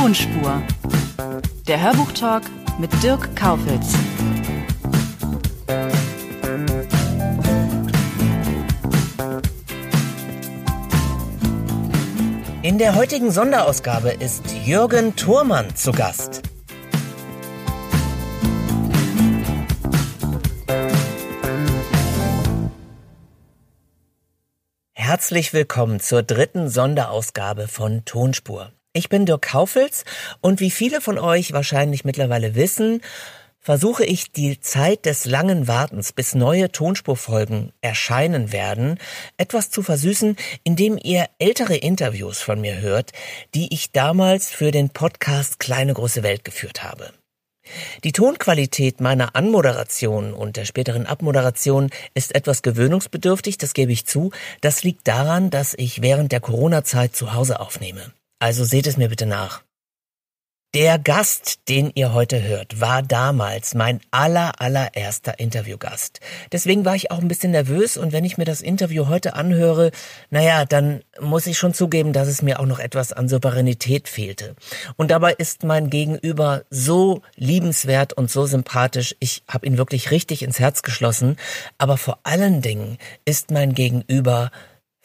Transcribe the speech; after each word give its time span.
Tonspur. 0.00 0.62
Der 1.66 1.82
Hörbuchtalk 1.82 2.44
mit 2.78 3.02
Dirk 3.02 3.34
Kaufitz. 3.34 3.94
In 12.62 12.78
der 12.78 12.94
heutigen 12.94 13.32
Sonderausgabe 13.32 14.10
ist 14.10 14.44
Jürgen 14.64 15.16
Thurmann 15.16 15.74
zu 15.74 15.90
Gast. 15.90 16.42
Herzlich 24.92 25.52
willkommen 25.52 25.98
zur 25.98 26.22
dritten 26.22 26.68
Sonderausgabe 26.68 27.66
von 27.66 28.04
Tonspur. 28.04 28.70
Ich 28.92 29.08
bin 29.08 29.26
Dirk 29.26 29.42
Kaufels 29.42 30.04
und 30.40 30.60
wie 30.60 30.70
viele 30.70 31.00
von 31.00 31.18
euch 31.18 31.52
wahrscheinlich 31.52 32.04
mittlerweile 32.04 32.54
wissen, 32.54 33.00
versuche 33.60 34.04
ich 34.04 34.32
die 34.32 34.60
Zeit 34.60 35.04
des 35.04 35.26
langen 35.26 35.68
Wartens, 35.68 36.12
bis 36.12 36.34
neue 36.34 36.72
Tonspurfolgen 36.72 37.72
erscheinen 37.82 38.50
werden, 38.50 38.98
etwas 39.36 39.70
zu 39.70 39.82
versüßen, 39.82 40.36
indem 40.64 40.98
ihr 41.02 41.26
ältere 41.38 41.76
Interviews 41.76 42.40
von 42.40 42.60
mir 42.60 42.80
hört, 42.80 43.12
die 43.54 43.72
ich 43.72 43.92
damals 43.92 44.50
für 44.50 44.70
den 44.70 44.88
Podcast 44.90 45.58
Kleine 45.58 45.92
große 45.92 46.22
Welt 46.22 46.44
geführt 46.44 46.82
habe. 46.82 47.12
Die 48.04 48.12
Tonqualität 48.12 49.00
meiner 49.02 49.36
Anmoderation 49.36 50.32
und 50.32 50.56
der 50.56 50.64
späteren 50.64 51.04
Abmoderation 51.04 51.90
ist 52.14 52.34
etwas 52.34 52.62
gewöhnungsbedürftig, 52.62 53.58
das 53.58 53.74
gebe 53.74 53.92
ich 53.92 54.06
zu. 54.06 54.30
Das 54.62 54.82
liegt 54.82 55.06
daran, 55.06 55.50
dass 55.50 55.74
ich 55.76 56.00
während 56.00 56.32
der 56.32 56.40
Corona-Zeit 56.40 57.14
zu 57.14 57.34
Hause 57.34 57.60
aufnehme. 57.60 58.12
Also 58.40 58.64
seht 58.64 58.86
es 58.86 58.96
mir 58.96 59.08
bitte 59.08 59.26
nach. 59.26 59.62
Der 60.74 60.98
Gast, 60.98 61.60
den 61.70 61.90
ihr 61.94 62.12
heute 62.12 62.42
hört, 62.42 62.78
war 62.78 63.02
damals 63.02 63.74
mein 63.74 64.00
aller, 64.10 64.60
allererster 64.60 65.38
Interviewgast. 65.38 66.20
Deswegen 66.52 66.84
war 66.84 66.94
ich 66.94 67.10
auch 67.10 67.20
ein 67.20 67.26
bisschen 67.26 67.52
nervös 67.52 67.96
und 67.96 68.12
wenn 68.12 68.26
ich 68.26 68.36
mir 68.36 68.44
das 68.44 68.60
Interview 68.60 69.08
heute 69.08 69.32
anhöre, 69.32 69.92
naja, 70.28 70.66
dann 70.66 71.00
muss 71.20 71.46
ich 71.46 71.56
schon 71.56 71.72
zugeben, 71.72 72.12
dass 72.12 72.28
es 72.28 72.42
mir 72.42 72.60
auch 72.60 72.66
noch 72.66 72.80
etwas 72.80 73.14
an 73.14 73.30
Souveränität 73.30 74.08
fehlte. 74.08 74.56
Und 74.96 75.10
dabei 75.10 75.32
ist 75.32 75.64
mein 75.64 75.88
Gegenüber 75.88 76.64
so 76.68 77.22
liebenswert 77.34 78.12
und 78.12 78.30
so 78.30 78.44
sympathisch, 78.44 79.16
ich 79.20 79.44
habe 79.48 79.66
ihn 79.66 79.78
wirklich 79.78 80.10
richtig 80.10 80.42
ins 80.42 80.60
Herz 80.60 80.82
geschlossen, 80.82 81.38
aber 81.78 81.96
vor 81.96 82.18
allen 82.24 82.60
Dingen 82.60 82.98
ist 83.24 83.50
mein 83.50 83.72
Gegenüber 83.72 84.50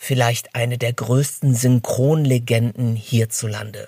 vielleicht 0.03 0.53
eine 0.53 0.77
der 0.77 0.91
größten 0.91 1.55
Synchronlegenden 1.55 2.97
hierzulande. 2.97 3.87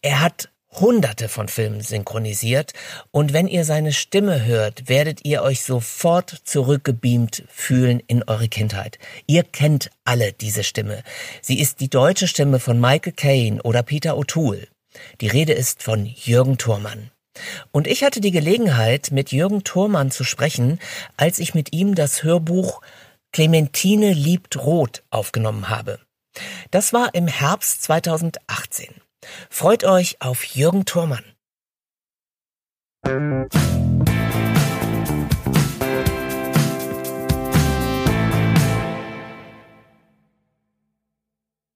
Er 0.00 0.22
hat 0.22 0.48
hunderte 0.70 1.28
von 1.28 1.48
Filmen 1.48 1.82
synchronisiert 1.82 2.72
und 3.10 3.34
wenn 3.34 3.46
ihr 3.46 3.66
seine 3.66 3.92
Stimme 3.92 4.46
hört, 4.46 4.88
werdet 4.88 5.26
ihr 5.26 5.42
euch 5.42 5.62
sofort 5.62 6.30
zurückgebeamt 6.44 7.44
fühlen 7.48 8.00
in 8.06 8.22
eure 8.22 8.48
Kindheit. 8.48 8.98
Ihr 9.26 9.42
kennt 9.42 9.90
alle 10.04 10.32
diese 10.32 10.64
Stimme. 10.64 11.02
Sie 11.42 11.60
ist 11.60 11.80
die 11.80 11.90
deutsche 11.90 12.26
Stimme 12.26 12.58
von 12.58 12.80
Michael 12.80 13.12
Caine 13.12 13.62
oder 13.62 13.82
Peter 13.82 14.14
O'Toole. 14.14 14.68
Die 15.20 15.28
Rede 15.28 15.52
ist 15.52 15.82
von 15.82 16.06
Jürgen 16.06 16.56
Thormann. 16.56 17.10
Und 17.72 17.86
ich 17.86 18.04
hatte 18.04 18.22
die 18.22 18.32
Gelegenheit, 18.32 19.10
mit 19.12 19.32
Jürgen 19.32 19.64
Thormann 19.64 20.10
zu 20.10 20.24
sprechen, 20.24 20.78
als 21.18 21.38
ich 21.38 21.54
mit 21.54 21.74
ihm 21.74 21.94
das 21.94 22.22
Hörbuch 22.22 22.80
Clementine 23.32 24.12
liebt 24.12 24.56
Rot 24.56 25.04
aufgenommen 25.10 25.68
habe. 25.68 26.00
Das 26.70 26.92
war 26.92 27.14
im 27.14 27.28
Herbst 27.28 27.82
2018. 27.82 28.88
Freut 29.48 29.84
euch 29.84 30.20
auf 30.20 30.44
Jürgen 30.44 30.84
Thormann. 30.84 31.24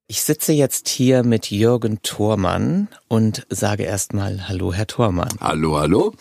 Ich 0.06 0.22
sitze 0.22 0.52
jetzt 0.52 0.88
hier 0.88 1.22
mit 1.22 1.50
Jürgen 1.50 2.02
Thormann 2.02 2.88
und 3.08 3.46
sage 3.48 3.84
erstmal 3.84 4.48
Hallo, 4.48 4.72
Herr 4.72 4.86
Thormann. 4.86 5.36
Hallo, 5.40 5.76
hallo. 5.76 6.14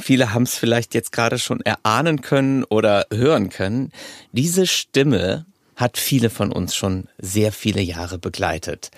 Viele 0.00 0.32
haben 0.32 0.44
es 0.44 0.56
vielleicht 0.56 0.94
jetzt 0.94 1.12
gerade 1.12 1.38
schon 1.38 1.60
erahnen 1.60 2.20
können 2.20 2.64
oder 2.64 3.06
hören 3.12 3.48
können. 3.50 3.92
Diese 4.32 4.66
Stimme 4.66 5.46
hat 5.76 5.96
viele 5.96 6.30
von 6.30 6.52
uns 6.52 6.74
schon 6.74 7.08
sehr 7.18 7.52
viele 7.52 7.80
Jahre 7.80 8.18
begleitet. 8.18 8.90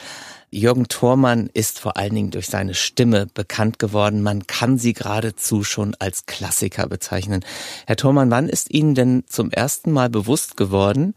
Jürgen 0.50 0.88
Thormann 0.88 1.48
ist 1.52 1.78
vor 1.78 1.96
allen 1.96 2.14
Dingen 2.14 2.30
durch 2.32 2.48
seine 2.48 2.74
Stimme 2.74 3.26
bekannt 3.34 3.78
geworden. 3.78 4.22
Man 4.22 4.46
kann 4.48 4.78
sie 4.78 4.94
geradezu 4.94 5.62
schon 5.62 5.94
als 6.00 6.26
Klassiker 6.26 6.88
bezeichnen. 6.88 7.44
Herr 7.86 7.96
Thormann, 7.96 8.30
wann 8.30 8.48
ist 8.48 8.70
Ihnen 8.70 8.96
denn 8.96 9.24
zum 9.28 9.52
ersten 9.52 9.92
Mal 9.92 10.10
bewusst 10.10 10.56
geworden, 10.56 11.14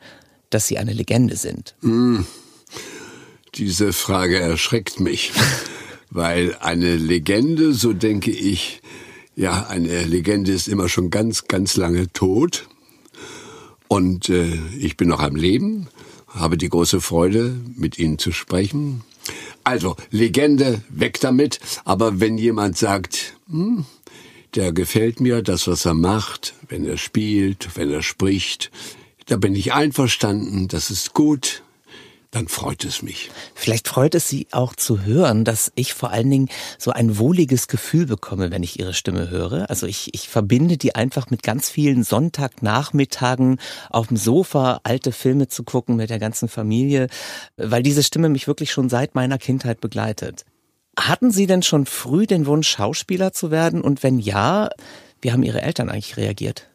dass 0.51 0.67
Sie 0.67 0.77
eine 0.77 0.93
Legende 0.93 1.35
sind? 1.35 1.75
Mm, 1.81 2.21
diese 3.55 3.91
Frage 3.91 4.39
erschreckt 4.39 4.99
mich, 4.99 5.31
weil 6.11 6.55
eine 6.59 6.95
Legende, 6.95 7.73
so 7.73 7.93
denke 7.93 8.31
ich, 8.31 8.81
ja, 9.35 9.67
eine 9.67 10.03
Legende 10.03 10.51
ist 10.51 10.67
immer 10.67 10.89
schon 10.89 11.09
ganz, 11.09 11.47
ganz 11.47 11.75
lange 11.75 12.11
tot. 12.11 12.67
Und 13.87 14.29
äh, 14.29 14.57
ich 14.79 14.97
bin 14.97 15.09
noch 15.09 15.21
am 15.21 15.35
Leben, 15.35 15.87
habe 16.27 16.57
die 16.57 16.69
große 16.69 17.01
Freude, 17.01 17.55
mit 17.75 17.99
Ihnen 17.99 18.17
zu 18.17 18.31
sprechen. 18.31 19.03
Also, 19.63 19.95
Legende, 20.09 20.81
weg 20.89 21.19
damit. 21.19 21.59
Aber 21.85 22.19
wenn 22.19 22.37
jemand 22.37 22.77
sagt, 22.77 23.37
hm, 23.49 23.85
der 24.55 24.71
gefällt 24.71 25.19
mir, 25.19 25.41
das, 25.41 25.67
was 25.67 25.85
er 25.85 25.93
macht, 25.93 26.53
wenn 26.67 26.85
er 26.85 26.97
spielt, 26.97 27.75
wenn 27.75 27.91
er 27.91 28.03
spricht, 28.03 28.71
da 29.27 29.37
bin 29.37 29.55
ich 29.55 29.73
einverstanden, 29.73 30.67
das 30.67 30.91
ist 30.91 31.13
gut, 31.13 31.63
dann 32.33 32.47
freut 32.47 32.83
es 32.83 33.03
mich. 33.03 33.29
Vielleicht 33.53 33.87
freut 33.87 34.15
es 34.15 34.27
Sie 34.27 34.47
auch 34.51 34.75
zu 34.75 35.03
hören, 35.03 35.45
dass 35.45 35.71
ich 35.75 35.93
vor 35.93 36.09
allen 36.09 36.31
Dingen 36.31 36.49
so 36.79 36.89
ein 36.89 37.19
wohliges 37.19 37.67
Gefühl 37.67 38.07
bekomme, 38.07 38.49
wenn 38.49 38.63
ich 38.63 38.79
Ihre 38.79 38.95
Stimme 38.95 39.29
höre. 39.29 39.69
Also 39.69 39.85
ich, 39.85 40.13
ich 40.15 40.29
verbinde 40.29 40.77
die 40.77 40.95
einfach 40.95 41.29
mit 41.29 41.43
ganz 41.43 41.69
vielen 41.69 42.03
Sonntagnachmittagen 42.03 43.59
auf 43.91 44.07
dem 44.07 44.17
Sofa, 44.17 44.81
alte 44.83 45.11
Filme 45.11 45.47
zu 45.47 45.63
gucken 45.63 45.95
mit 45.95 46.09
der 46.09 46.17
ganzen 46.17 46.49
Familie, 46.49 47.07
weil 47.55 47.83
diese 47.83 48.01
Stimme 48.01 48.29
mich 48.29 48.47
wirklich 48.47 48.71
schon 48.71 48.89
seit 48.89 49.13
meiner 49.13 49.37
Kindheit 49.37 49.79
begleitet. 49.79 50.43
Hatten 50.97 51.29
Sie 51.29 51.45
denn 51.45 51.61
schon 51.61 51.85
früh 51.85 52.25
den 52.25 52.47
Wunsch, 52.47 52.67
Schauspieler 52.67 53.31
zu 53.31 53.51
werden? 53.51 53.81
Und 53.81 54.01
wenn 54.01 54.17
ja, 54.17 54.69
wie 55.21 55.31
haben 55.31 55.43
Ihre 55.43 55.61
Eltern 55.61 55.89
eigentlich 55.89 56.17
reagiert? 56.17 56.67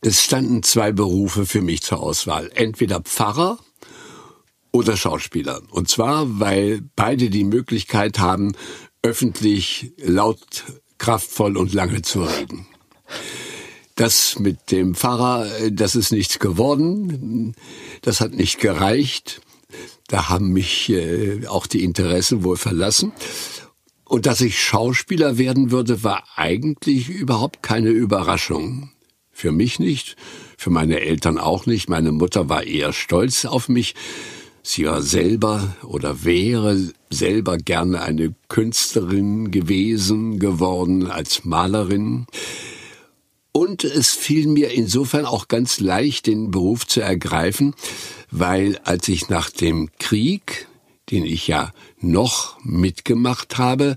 Es 0.00 0.22
standen 0.22 0.62
zwei 0.62 0.92
Berufe 0.92 1.44
für 1.44 1.60
mich 1.60 1.82
zur 1.82 2.00
Auswahl. 2.00 2.50
Entweder 2.54 3.00
Pfarrer 3.00 3.58
oder 4.72 4.96
Schauspieler. 4.96 5.62
Und 5.70 5.88
zwar, 5.88 6.40
weil 6.40 6.82
beide 6.96 7.30
die 7.30 7.44
Möglichkeit 7.44 8.18
haben, 8.18 8.52
öffentlich 9.02 9.92
laut, 9.98 10.64
kraftvoll 10.98 11.56
und 11.56 11.74
lange 11.74 12.02
zu 12.02 12.22
reden. 12.22 12.66
Das 13.94 14.38
mit 14.38 14.70
dem 14.70 14.94
Pfarrer, 14.94 15.70
das 15.70 15.94
ist 15.94 16.12
nichts 16.12 16.38
geworden. 16.38 17.54
Das 18.00 18.20
hat 18.20 18.32
nicht 18.32 18.58
gereicht. 18.58 19.42
Da 20.08 20.28
haben 20.28 20.48
mich 20.48 20.88
äh, 20.90 21.46
auch 21.46 21.66
die 21.66 21.84
Interessen 21.84 22.42
wohl 22.42 22.56
verlassen. 22.56 23.12
Und 24.04 24.26
dass 24.26 24.40
ich 24.40 24.62
Schauspieler 24.62 25.38
werden 25.38 25.70
würde, 25.70 26.02
war 26.02 26.24
eigentlich 26.36 27.08
überhaupt 27.08 27.62
keine 27.62 27.90
Überraschung. 27.90 28.90
Für 29.30 29.52
mich 29.52 29.78
nicht, 29.78 30.16
für 30.58 30.70
meine 30.70 31.00
Eltern 31.00 31.38
auch 31.38 31.64
nicht. 31.64 31.88
Meine 31.88 32.12
Mutter 32.12 32.48
war 32.48 32.64
eher 32.64 32.92
stolz 32.92 33.44
auf 33.44 33.68
mich. 33.68 33.94
Sie 34.64 34.86
war 34.86 35.02
selber 35.02 35.76
oder 35.82 36.24
wäre 36.24 36.92
selber 37.10 37.58
gerne 37.58 38.02
eine 38.02 38.32
Künstlerin 38.48 39.50
gewesen, 39.50 40.38
geworden 40.38 41.10
als 41.10 41.44
Malerin. 41.44 42.26
Und 43.50 43.82
es 43.82 44.12
fiel 44.12 44.46
mir 44.46 44.70
insofern 44.70 45.26
auch 45.26 45.48
ganz 45.48 45.80
leicht, 45.80 46.26
den 46.26 46.52
Beruf 46.52 46.86
zu 46.86 47.00
ergreifen, 47.00 47.74
weil 48.30 48.78
als 48.84 49.08
ich 49.08 49.28
nach 49.28 49.50
dem 49.50 49.90
Krieg, 49.98 50.68
den 51.10 51.26
ich 51.26 51.48
ja 51.48 51.72
noch 52.00 52.56
mitgemacht 52.64 53.58
habe, 53.58 53.96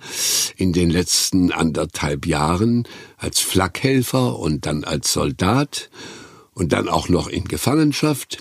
in 0.58 0.74
den 0.74 0.90
letzten 0.90 1.52
anderthalb 1.52 2.26
Jahren 2.26 2.88
als 3.18 3.40
Flakhelfer 3.40 4.40
und 4.40 4.66
dann 4.66 4.84
als 4.84 5.14
Soldat 5.14 5.90
und 6.54 6.74
dann 6.74 6.90
auch 6.90 7.08
noch 7.08 7.28
in 7.28 7.46
Gefangenschaft, 7.46 8.40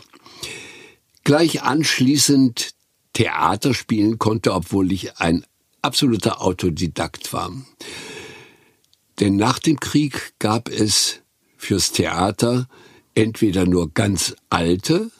gleich 1.24 1.62
anschließend 1.62 2.70
Theater 3.14 3.74
spielen 3.74 4.18
konnte, 4.18 4.52
obwohl 4.52 4.92
ich 4.92 5.18
ein 5.18 5.44
absoluter 5.82 6.42
Autodidakt 6.42 7.32
war. 7.32 7.52
Denn 9.20 9.36
nach 9.36 9.58
dem 9.58 9.80
Krieg 9.80 10.34
gab 10.38 10.68
es 10.68 11.20
fürs 11.56 11.90
Theater 11.92 12.68
entweder 13.14 13.66
nur 13.66 13.92
ganz 13.92 14.36
alte 14.50 15.10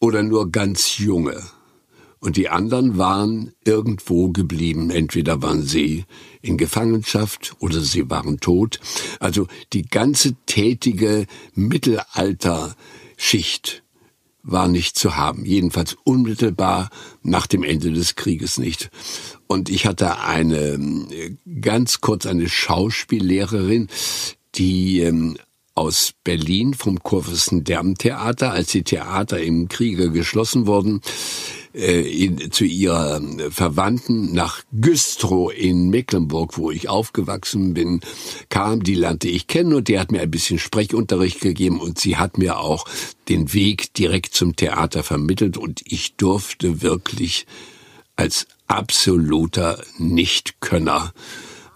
oder 0.00 0.22
nur 0.22 0.50
ganz 0.50 0.98
junge. 0.98 1.42
Und 2.20 2.36
die 2.36 2.48
anderen 2.48 2.98
waren 2.98 3.52
irgendwo 3.64 4.30
geblieben. 4.30 4.90
Entweder 4.90 5.40
waren 5.40 5.62
sie 5.62 6.04
in 6.42 6.56
Gefangenschaft 6.56 7.54
oder 7.60 7.80
sie 7.80 8.10
waren 8.10 8.40
tot. 8.40 8.80
Also 9.20 9.46
die 9.72 9.82
ganze 9.82 10.34
tätige 10.46 11.28
Mittelalterschicht 11.54 13.84
war 14.42 14.68
nicht 14.68 14.98
zu 14.98 15.16
haben. 15.16 15.44
Jedenfalls 15.44 15.96
unmittelbar 16.04 16.90
nach 17.22 17.46
dem 17.46 17.62
Ende 17.62 17.92
des 17.92 18.16
Krieges 18.16 18.58
nicht. 18.58 18.90
Und 19.46 19.68
ich 19.68 19.86
hatte 19.86 20.20
eine, 20.20 20.78
ganz 21.60 22.00
kurz 22.00 22.26
eine 22.26 22.48
Schauspiellehrerin, 22.48 23.88
die 24.54 25.00
ähm, 25.00 25.36
aus 25.74 26.12
Berlin 26.24 26.74
vom 26.74 27.02
Kurfürstendamm-Theater, 27.02 28.50
als 28.50 28.72
die 28.72 28.82
Theater 28.82 29.40
im 29.40 29.68
Kriege 29.68 30.10
geschlossen 30.10 30.66
wurden, 30.66 31.00
äh, 31.78 32.00
in, 32.00 32.50
zu 32.50 32.64
ihrer 32.64 33.20
Verwandten 33.50 34.32
nach 34.32 34.62
Güstrow 34.72 35.52
in 35.52 35.90
Mecklenburg, 35.90 36.58
wo 36.58 36.72
ich 36.72 36.88
aufgewachsen 36.88 37.72
bin, 37.72 38.00
kam. 38.48 38.82
Die 38.82 38.96
lernte 38.96 39.28
ich 39.28 39.46
kennen 39.46 39.72
und 39.72 39.86
die 39.86 40.00
hat 40.00 40.10
mir 40.10 40.20
ein 40.20 40.30
bisschen 40.30 40.58
Sprechunterricht 40.58 41.40
gegeben 41.40 41.80
und 41.80 42.00
sie 42.00 42.16
hat 42.16 42.36
mir 42.36 42.58
auch 42.58 42.84
den 43.28 43.52
Weg 43.52 43.94
direkt 43.94 44.34
zum 44.34 44.56
Theater 44.56 45.04
vermittelt 45.04 45.56
und 45.56 45.82
ich 45.84 46.16
durfte 46.16 46.82
wirklich 46.82 47.46
als 48.16 48.48
absoluter 48.66 49.80
Nichtkönner, 49.98 51.12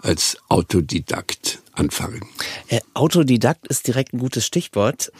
als 0.01 0.37
Autodidakt 0.49 1.63
anfangen. 1.75 2.23
Äh, 2.69 2.81
Autodidakt 2.95 3.69
ist 3.69 3.87
direkt 3.87 4.13
ein 4.13 4.19
gutes 4.19 4.45
Stichwort. 4.45 5.13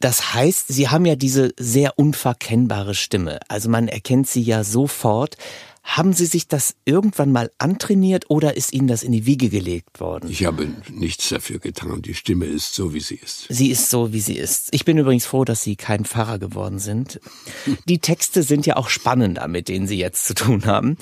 Das 0.00 0.34
heißt, 0.34 0.68
Sie 0.68 0.88
haben 0.88 1.06
ja 1.06 1.16
diese 1.16 1.52
sehr 1.58 1.98
unverkennbare 1.98 2.94
Stimme. 2.94 3.40
Also 3.48 3.68
man 3.68 3.88
erkennt 3.88 4.28
Sie 4.28 4.42
ja 4.42 4.62
sofort. 4.62 5.36
Haben 5.82 6.12
Sie 6.12 6.26
sich 6.26 6.48
das 6.48 6.74
irgendwann 6.84 7.30
mal 7.30 7.50
antrainiert 7.58 8.24
oder 8.28 8.56
ist 8.56 8.72
Ihnen 8.72 8.88
das 8.88 9.04
in 9.04 9.12
die 9.12 9.24
Wiege 9.24 9.48
gelegt 9.48 10.00
worden? 10.00 10.28
Ich 10.28 10.44
habe 10.44 10.68
nichts 10.90 11.28
dafür 11.28 11.60
getan. 11.60 12.02
Die 12.02 12.14
Stimme 12.14 12.44
ist 12.46 12.74
so, 12.74 12.92
wie 12.92 13.00
sie 13.00 13.14
ist. 13.14 13.46
Sie 13.48 13.70
ist 13.70 13.88
so, 13.88 14.12
wie 14.12 14.20
sie 14.20 14.36
ist. 14.36 14.68
Ich 14.72 14.84
bin 14.84 14.98
übrigens 14.98 15.26
froh, 15.26 15.44
dass 15.44 15.62
Sie 15.62 15.76
kein 15.76 16.04
Pfarrer 16.04 16.40
geworden 16.40 16.80
sind. 16.80 17.20
Die 17.88 18.00
Texte 18.00 18.42
sind 18.42 18.66
ja 18.66 18.76
auch 18.76 18.88
spannender, 18.88 19.46
mit 19.46 19.68
denen 19.68 19.86
Sie 19.86 19.96
jetzt 19.96 20.26
zu 20.26 20.34
tun 20.34 20.66
haben. 20.66 20.98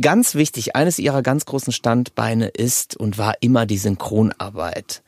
Ganz 0.00 0.34
wichtig, 0.34 0.74
eines 0.74 0.98
Ihrer 0.98 1.22
ganz 1.22 1.46
großen 1.46 1.72
Standbeine 1.72 2.48
ist 2.48 2.96
und 2.96 3.16
war 3.16 3.34
immer 3.40 3.64
die 3.64 3.78
Synchronarbeit. 3.78 5.02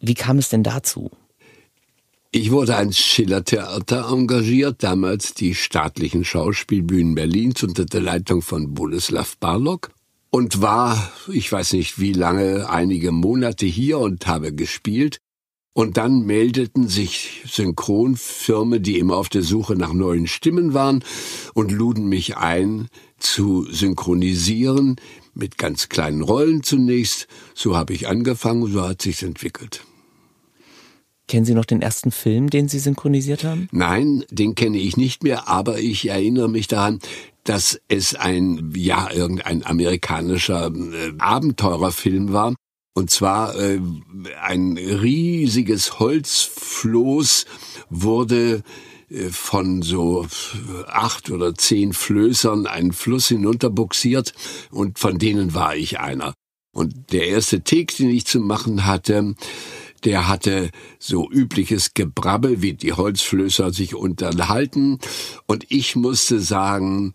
Wie 0.00 0.14
kam 0.14 0.38
es 0.38 0.48
denn 0.48 0.64
dazu? 0.64 1.12
Ich 2.34 2.50
wurde 2.50 2.76
ans 2.76 2.96
Schillertheater 2.96 4.08
engagiert, 4.10 4.82
damals 4.82 5.34
die 5.34 5.54
staatlichen 5.54 6.24
Schauspielbühnen 6.24 7.14
Berlins 7.14 7.62
unter 7.62 7.84
der 7.84 8.00
Leitung 8.00 8.40
von 8.40 8.72
Boleslav 8.72 9.36
Barlock 9.36 9.90
und 10.30 10.62
war, 10.62 11.12
ich 11.30 11.52
weiß 11.52 11.74
nicht 11.74 12.00
wie 12.00 12.14
lange, 12.14 12.70
einige 12.70 13.12
Monate 13.12 13.66
hier 13.66 13.98
und 13.98 14.26
habe 14.26 14.54
gespielt. 14.54 15.18
Und 15.74 15.98
dann 15.98 16.24
meldeten 16.24 16.88
sich 16.88 17.42
Synchronfirmen, 17.44 18.82
die 18.82 18.98
immer 18.98 19.18
auf 19.18 19.28
der 19.28 19.42
Suche 19.42 19.76
nach 19.76 19.92
neuen 19.92 20.26
Stimmen 20.26 20.72
waren 20.72 21.04
und 21.52 21.70
luden 21.70 22.08
mich 22.08 22.38
ein, 22.38 22.88
zu 23.18 23.66
synchronisieren, 23.70 24.96
mit 25.34 25.58
ganz 25.58 25.90
kleinen 25.90 26.22
Rollen 26.22 26.62
zunächst. 26.62 27.26
So 27.54 27.76
habe 27.76 27.92
ich 27.92 28.08
angefangen, 28.08 28.72
so 28.72 28.88
hat 28.88 29.02
sich's 29.02 29.22
entwickelt. 29.22 29.84
Kennen 31.32 31.46
Sie 31.46 31.54
noch 31.54 31.64
den 31.64 31.80
ersten 31.80 32.10
Film, 32.10 32.50
den 32.50 32.68
Sie 32.68 32.78
synchronisiert 32.78 33.42
haben? 33.42 33.66
Nein, 33.72 34.22
den 34.30 34.54
kenne 34.54 34.76
ich 34.76 34.98
nicht 34.98 35.22
mehr, 35.22 35.48
aber 35.48 35.78
ich 35.78 36.10
erinnere 36.10 36.50
mich 36.50 36.68
daran, 36.68 36.98
dass 37.44 37.80
es 37.88 38.14
ein, 38.14 38.70
ja, 38.76 39.10
irgendein 39.10 39.64
amerikanischer 39.64 40.66
äh, 40.66 41.12
Abenteurerfilm 41.16 42.34
war. 42.34 42.54
Und 42.92 43.08
zwar 43.08 43.58
äh, 43.58 43.80
ein 44.42 44.76
riesiges 44.76 45.98
Holzfloß 45.98 47.46
wurde 47.88 48.62
äh, 49.08 49.30
von 49.30 49.80
so 49.80 50.26
acht 50.86 51.30
oder 51.30 51.54
zehn 51.54 51.94
Flößern 51.94 52.66
einen 52.66 52.92
Fluss 52.92 53.28
hinunterbuxiert 53.28 54.34
und 54.70 54.98
von 54.98 55.16
denen 55.16 55.54
war 55.54 55.76
ich 55.76 55.98
einer. 55.98 56.34
Und 56.74 57.12
der 57.12 57.26
erste 57.28 57.64
Take, 57.64 57.96
den 57.96 58.10
ich 58.10 58.26
zu 58.26 58.38
machen 58.38 58.84
hatte, 58.84 59.34
der 60.04 60.28
hatte 60.28 60.70
so 60.98 61.30
übliches 61.30 61.94
Gebrabbel, 61.94 62.62
wie 62.62 62.74
die 62.74 62.92
Holzflößer 62.92 63.72
sich 63.72 63.94
unterhalten. 63.94 64.98
Und 65.46 65.66
ich 65.70 65.96
musste 65.96 66.40
sagen, 66.40 67.12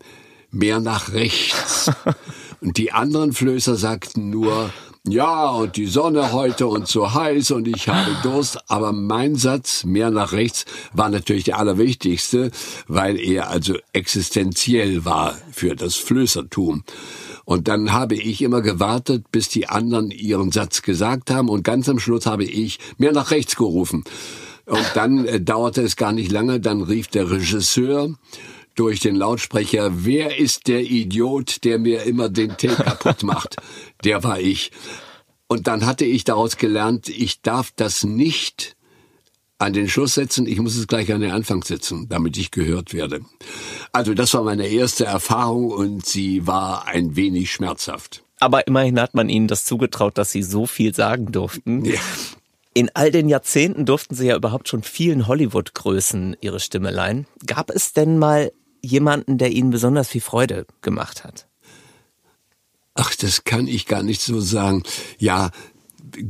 mehr 0.50 0.80
nach 0.80 1.12
rechts. 1.12 1.90
und 2.60 2.76
die 2.76 2.92
anderen 2.92 3.32
Flößer 3.32 3.76
sagten 3.76 4.30
nur, 4.30 4.70
ja, 5.06 5.48
und 5.50 5.76
die 5.76 5.86
Sonne 5.86 6.32
heute 6.32 6.66
und 6.66 6.86
so 6.86 7.14
heiß 7.14 7.52
und 7.52 7.66
ich 7.66 7.88
habe 7.88 8.14
Durst. 8.22 8.58
Aber 8.70 8.92
mein 8.92 9.36
Satz, 9.36 9.84
mehr 9.84 10.10
nach 10.10 10.32
rechts, 10.32 10.66
war 10.92 11.08
natürlich 11.08 11.44
der 11.44 11.58
allerwichtigste, 11.58 12.50
weil 12.88 13.18
er 13.18 13.48
also 13.48 13.76
existenziell 13.92 15.04
war 15.04 15.36
für 15.50 15.76
das 15.76 15.96
Flößertum. 15.96 16.84
Und 17.48 17.66
dann 17.66 17.94
habe 17.94 18.14
ich 18.14 18.42
immer 18.42 18.60
gewartet, 18.60 19.32
bis 19.32 19.48
die 19.48 19.70
anderen 19.70 20.10
ihren 20.10 20.52
Satz 20.52 20.82
gesagt 20.82 21.30
haben 21.30 21.48
und 21.48 21.62
ganz 21.62 21.88
am 21.88 21.98
Schluss 21.98 22.26
habe 22.26 22.44
ich 22.44 22.78
mehr 22.98 23.12
nach 23.12 23.30
rechts 23.30 23.56
gerufen. 23.56 24.04
Und 24.66 24.84
dann 24.92 25.24
äh, 25.24 25.40
dauerte 25.40 25.80
es 25.80 25.96
gar 25.96 26.12
nicht 26.12 26.30
lange, 26.30 26.60
dann 26.60 26.82
rief 26.82 27.08
der 27.08 27.30
Regisseur 27.30 28.14
durch 28.74 29.00
den 29.00 29.16
Lautsprecher, 29.16 30.04
wer 30.04 30.38
ist 30.38 30.68
der 30.68 30.82
Idiot, 30.82 31.64
der 31.64 31.78
mir 31.78 32.02
immer 32.02 32.28
den 32.28 32.54
Tee 32.58 32.68
kaputt 32.68 33.22
macht? 33.22 33.56
Der 34.04 34.22
war 34.22 34.38
ich. 34.38 34.70
Und 35.46 35.68
dann 35.68 35.86
hatte 35.86 36.04
ich 36.04 36.24
daraus 36.24 36.58
gelernt, 36.58 37.08
ich 37.08 37.40
darf 37.40 37.70
das 37.74 38.04
nicht 38.04 38.76
an 39.58 39.72
den 39.72 39.88
Schluss 39.88 40.14
setzen, 40.14 40.46
ich 40.46 40.60
muss 40.60 40.76
es 40.76 40.86
gleich 40.86 41.12
an 41.12 41.20
den 41.20 41.32
Anfang 41.32 41.62
setzen, 41.64 42.08
damit 42.08 42.36
ich 42.38 42.50
gehört 42.50 42.94
werde. 42.94 43.20
Also 43.92 44.14
das 44.14 44.32
war 44.34 44.44
meine 44.44 44.68
erste 44.68 45.04
Erfahrung 45.04 45.70
und 45.70 46.06
sie 46.06 46.46
war 46.46 46.86
ein 46.86 47.16
wenig 47.16 47.50
schmerzhaft. 47.50 48.24
Aber 48.40 48.66
immerhin 48.68 49.00
hat 49.00 49.14
man 49.14 49.28
ihnen 49.28 49.48
das 49.48 49.64
zugetraut, 49.64 50.16
dass 50.16 50.30
sie 50.30 50.44
so 50.44 50.66
viel 50.66 50.94
sagen 50.94 51.32
durften. 51.32 51.84
Ja. 51.84 52.00
In 52.72 52.90
all 52.94 53.10
den 53.10 53.28
Jahrzehnten 53.28 53.84
durften 53.84 54.14
sie 54.14 54.28
ja 54.28 54.36
überhaupt 54.36 54.68
schon 54.68 54.84
vielen 54.84 55.26
Hollywood-Größen 55.26 56.36
ihre 56.40 56.60
Stimme 56.60 56.92
leihen. 56.92 57.26
Gab 57.44 57.70
es 57.70 57.92
denn 57.92 58.18
mal 58.18 58.52
jemanden, 58.80 59.38
der 59.38 59.50
ihnen 59.50 59.70
besonders 59.70 60.08
viel 60.08 60.20
Freude 60.20 60.66
gemacht 60.82 61.24
hat? 61.24 61.48
Ach, 62.94 63.12
das 63.16 63.42
kann 63.42 63.66
ich 63.66 63.86
gar 63.86 64.04
nicht 64.04 64.20
so 64.20 64.40
sagen. 64.40 64.84
Ja, 65.18 65.50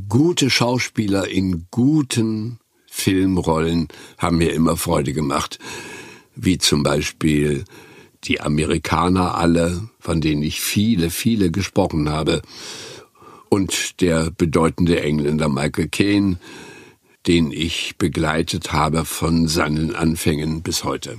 gute 0.07 0.49
Schauspieler 0.49 1.27
in 1.27 1.67
guten 1.69 2.59
Filmrollen 2.89 3.87
haben 4.17 4.37
mir 4.37 4.53
immer 4.53 4.77
Freude 4.77 5.13
gemacht, 5.13 5.59
wie 6.35 6.57
zum 6.57 6.83
Beispiel 6.83 7.65
die 8.23 8.41
Amerikaner 8.41 9.35
alle, 9.35 9.89
von 9.99 10.21
denen 10.21 10.43
ich 10.43 10.61
viele, 10.61 11.09
viele 11.09 11.51
gesprochen 11.51 12.09
habe, 12.09 12.41
und 13.49 14.01
der 14.01 14.29
bedeutende 14.29 15.01
Engländer 15.01 15.49
Michael 15.49 15.87
Caine, 15.87 16.37
den 17.25 17.51
ich 17.51 17.95
begleitet 17.97 18.73
habe 18.73 19.05
von 19.05 19.47
seinen 19.47 19.95
Anfängen 19.95 20.61
bis 20.61 20.83
heute. 20.83 21.17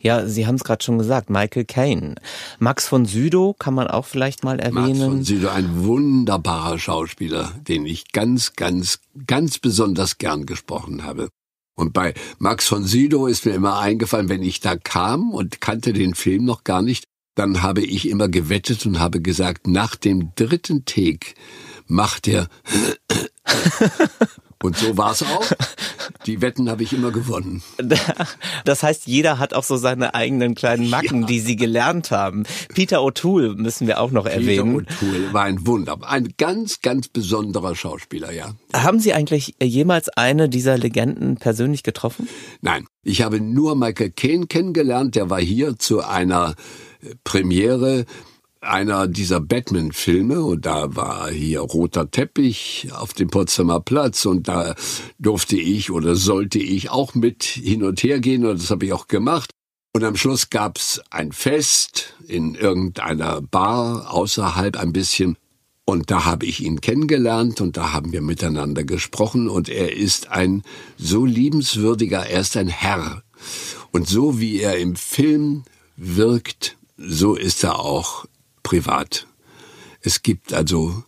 Ja, 0.00 0.26
Sie 0.26 0.46
haben 0.46 0.54
es 0.54 0.64
gerade 0.64 0.84
schon 0.84 0.98
gesagt, 0.98 1.28
Michael 1.28 1.64
Caine. 1.64 2.14
Max 2.60 2.86
von 2.86 3.04
Südow 3.04 3.56
kann 3.58 3.74
man 3.74 3.88
auch 3.88 4.06
vielleicht 4.06 4.44
mal 4.44 4.60
erwähnen. 4.60 4.98
Max 4.98 4.98
von 5.00 5.24
Südow, 5.24 5.50
ein 5.50 5.84
wunderbarer 5.84 6.78
Schauspieler, 6.78 7.52
den 7.66 7.84
ich 7.84 8.12
ganz, 8.12 8.54
ganz, 8.54 9.00
ganz 9.26 9.58
besonders 9.58 10.18
gern 10.18 10.46
gesprochen 10.46 11.02
habe. 11.02 11.30
Und 11.74 11.92
bei 11.92 12.14
Max 12.38 12.66
von 12.66 12.84
Südow 12.84 13.28
ist 13.28 13.44
mir 13.44 13.52
immer 13.54 13.78
eingefallen, 13.78 14.28
wenn 14.28 14.42
ich 14.42 14.60
da 14.60 14.76
kam 14.76 15.32
und 15.32 15.60
kannte 15.60 15.92
den 15.92 16.14
Film 16.14 16.44
noch 16.44 16.64
gar 16.64 16.82
nicht, 16.82 17.04
dann 17.34 17.62
habe 17.62 17.82
ich 17.82 18.08
immer 18.08 18.28
gewettet 18.28 18.86
und 18.86 18.98
habe 18.98 19.20
gesagt, 19.20 19.66
nach 19.66 19.96
dem 19.96 20.32
dritten 20.34 20.84
Take 20.84 21.34
macht 21.86 22.28
er 22.28 22.48
Und 24.62 24.76
so 24.76 24.96
war 24.96 25.12
es 25.12 25.22
auch. 25.22 25.44
Die 26.26 26.42
Wetten 26.42 26.68
habe 26.68 26.82
ich 26.82 26.92
immer 26.92 27.10
gewonnen. 27.10 27.62
Das 28.64 28.82
heißt, 28.82 29.06
jeder 29.06 29.38
hat 29.38 29.54
auch 29.54 29.64
so 29.64 29.76
seine 29.76 30.14
eigenen 30.14 30.54
kleinen 30.54 30.90
Macken, 30.90 31.22
ja. 31.22 31.26
die 31.26 31.40
sie 31.40 31.56
gelernt 31.56 32.10
haben. 32.10 32.44
Peter 32.74 32.98
O'Toole 32.98 33.54
müssen 33.54 33.86
wir 33.86 34.00
auch 34.00 34.10
noch 34.10 34.24
Peter 34.24 34.36
erwähnen. 34.36 34.84
Peter 34.84 35.06
O'Toole 35.06 35.32
war 35.32 35.44
ein 35.44 35.66
Wunder, 35.66 35.98
ein 36.02 36.34
ganz, 36.36 36.80
ganz 36.82 37.08
besonderer 37.08 37.74
Schauspieler, 37.74 38.32
ja. 38.32 38.54
Haben 38.74 39.00
Sie 39.00 39.14
eigentlich 39.14 39.54
jemals 39.62 40.08
eine 40.10 40.48
dieser 40.48 40.76
Legenden 40.76 41.36
persönlich 41.36 41.82
getroffen? 41.82 42.28
Nein, 42.60 42.86
ich 43.02 43.22
habe 43.22 43.40
nur 43.40 43.74
Michael 43.74 44.10
Caine 44.10 44.46
kennengelernt. 44.46 45.14
Der 45.14 45.30
war 45.30 45.40
hier 45.40 45.78
zu 45.78 46.04
einer 46.04 46.54
Premiere 47.24 48.04
einer 48.60 49.06
dieser 49.06 49.40
Batman-Filme 49.40 50.42
und 50.42 50.66
da 50.66 50.94
war 50.96 51.30
hier 51.30 51.60
roter 51.60 52.10
Teppich 52.10 52.88
auf 52.92 53.14
dem 53.14 53.28
Potsdamer 53.28 53.80
Platz 53.80 54.26
und 54.26 54.48
da 54.48 54.74
durfte 55.18 55.56
ich 55.56 55.90
oder 55.90 56.16
sollte 56.16 56.58
ich 56.58 56.90
auch 56.90 57.14
mit 57.14 57.44
hin 57.44 57.82
und 57.82 58.02
her 58.02 58.20
gehen 58.20 58.44
und 58.44 58.60
das 58.60 58.70
habe 58.70 58.86
ich 58.86 58.92
auch 58.92 59.08
gemacht. 59.08 59.50
Und 59.94 60.04
am 60.04 60.16
Schluss 60.16 60.50
gab's 60.50 61.00
ein 61.10 61.32
Fest 61.32 62.14
in 62.26 62.54
irgendeiner 62.54 63.40
Bar 63.40 64.12
außerhalb 64.12 64.76
ein 64.76 64.92
bisschen 64.92 65.36
und 65.88 66.10
da 66.10 66.26
habe 66.26 66.44
ich 66.44 66.60
ihn 66.60 66.82
kennengelernt 66.82 67.62
und 67.62 67.78
da 67.78 67.94
haben 67.94 68.12
wir 68.12 68.20
miteinander 68.20 68.84
gesprochen 68.84 69.48
und 69.48 69.70
er 69.70 69.96
ist 69.96 70.28
ein 70.28 70.62
so 70.98 71.24
liebenswürdiger, 71.24 72.26
er 72.26 72.40
ist 72.40 72.58
ein 72.58 72.68
Herr. 72.68 73.22
Und 73.90 74.06
so 74.06 74.38
wie 74.38 74.60
er 74.60 74.76
im 74.76 74.96
Film 74.96 75.64
wirkt, 75.96 76.76
so 76.98 77.36
ist 77.36 77.64
er 77.64 77.78
auch 77.78 78.26
privat. 78.68 79.26
Es 80.02 80.22
gibt 80.22 80.52
also 80.52 81.02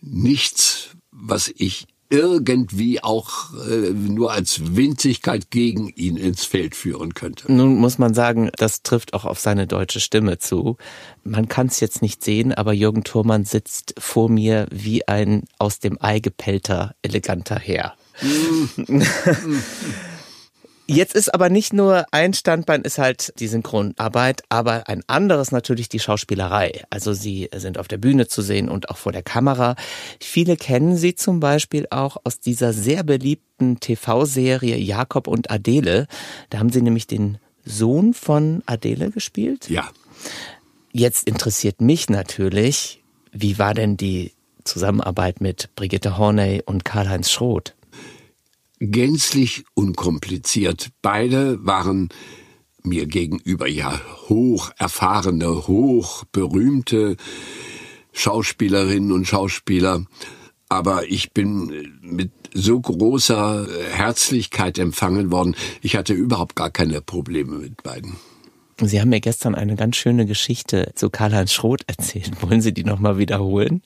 nichts, 0.00 0.88
was 1.10 1.52
ich 1.54 1.86
irgendwie 2.08 3.02
auch 3.02 3.52
äh, 3.68 3.90
nur 3.90 4.32
als 4.32 4.74
Winzigkeit 4.74 5.50
gegen 5.50 5.88
ihn 5.88 6.16
ins 6.16 6.46
Feld 6.46 6.74
führen 6.74 7.12
könnte. 7.12 7.52
Nun 7.52 7.76
muss 7.76 7.98
man 7.98 8.14
sagen, 8.14 8.50
das 8.56 8.82
trifft 8.82 9.12
auch 9.12 9.26
auf 9.26 9.38
seine 9.38 9.66
deutsche 9.66 10.00
Stimme 10.00 10.38
zu. 10.38 10.78
Man 11.24 11.46
kann 11.46 11.66
es 11.66 11.80
jetzt 11.80 12.00
nicht 12.00 12.24
sehen, 12.24 12.54
aber 12.54 12.72
Jürgen 12.72 13.04
Thurmann 13.04 13.44
sitzt 13.44 13.94
vor 13.98 14.30
mir 14.30 14.66
wie 14.70 15.06
ein 15.06 15.44
aus 15.58 15.78
dem 15.78 15.98
Ei 16.00 16.20
gepellter, 16.20 16.94
eleganter 17.02 17.58
Herr. 17.58 17.96
Mm. 18.22 19.02
Jetzt 20.86 21.14
ist 21.14 21.32
aber 21.32 21.48
nicht 21.48 21.72
nur 21.72 22.06
ein 22.10 22.34
Standbein 22.34 22.82
ist 22.82 22.98
halt 22.98 23.32
die 23.38 23.46
Synchronarbeit, 23.46 24.42
aber 24.48 24.88
ein 24.88 25.02
anderes 25.06 25.52
natürlich 25.52 25.88
die 25.88 26.00
Schauspielerei. 26.00 26.82
Also 26.90 27.12
sie 27.12 27.48
sind 27.54 27.78
auf 27.78 27.86
der 27.88 27.98
Bühne 27.98 28.26
zu 28.26 28.42
sehen 28.42 28.68
und 28.68 28.90
auch 28.90 28.96
vor 28.96 29.12
der 29.12 29.22
Kamera. 29.22 29.76
Viele 30.20 30.56
kennen 30.56 30.96
sie 30.96 31.14
zum 31.14 31.40
Beispiel 31.40 31.86
auch 31.90 32.16
aus 32.24 32.40
dieser 32.40 32.72
sehr 32.72 33.04
beliebten 33.04 33.78
TV-Serie 33.78 34.76
Jakob 34.76 35.28
und 35.28 35.50
Adele. 35.50 36.08
Da 36.50 36.58
haben 36.58 36.72
sie 36.72 36.82
nämlich 36.82 37.06
den 37.06 37.38
Sohn 37.64 38.12
von 38.12 38.62
Adele 38.66 39.10
gespielt. 39.10 39.70
Ja. 39.70 39.88
Jetzt 40.92 41.26
interessiert 41.26 41.80
mich 41.80 42.10
natürlich, 42.10 43.02
wie 43.30 43.58
war 43.58 43.74
denn 43.74 43.96
die 43.96 44.32
Zusammenarbeit 44.64 45.40
mit 45.40 45.70
Brigitte 45.76 46.18
Horney 46.18 46.62
und 46.64 46.84
Karl-Heinz 46.84 47.30
Schroth? 47.30 47.74
Gänzlich 48.90 49.64
unkompliziert. 49.74 50.90
Beide 51.02 51.64
waren 51.64 52.08
mir 52.82 53.06
gegenüber 53.06 53.68
ja 53.68 54.00
hoch 54.28 54.72
erfahrene, 54.76 55.68
hoch 55.68 56.24
berühmte 56.32 57.16
Schauspielerinnen 58.12 59.12
und 59.12 59.26
Schauspieler. 59.26 60.04
Aber 60.68 61.08
ich 61.08 61.32
bin 61.32 62.00
mit 62.00 62.32
so 62.54 62.80
großer 62.80 63.68
Herzlichkeit 63.92 64.78
empfangen 64.78 65.30
worden. 65.30 65.54
Ich 65.80 65.96
hatte 65.96 66.12
überhaupt 66.12 66.56
gar 66.56 66.70
keine 66.70 67.00
Probleme 67.00 67.58
mit 67.58 67.82
beiden. 67.82 68.16
Sie 68.80 69.00
haben 69.00 69.10
mir 69.10 69.20
gestern 69.20 69.54
eine 69.54 69.76
ganz 69.76 69.96
schöne 69.96 70.26
Geschichte 70.26 70.90
zu 70.96 71.08
Karl-Heinz 71.08 71.52
Schroth 71.52 71.82
erzählt. 71.86 72.42
Wollen 72.42 72.60
Sie 72.60 72.74
die 72.74 72.84
nochmal 72.84 73.16
wiederholen? 73.16 73.82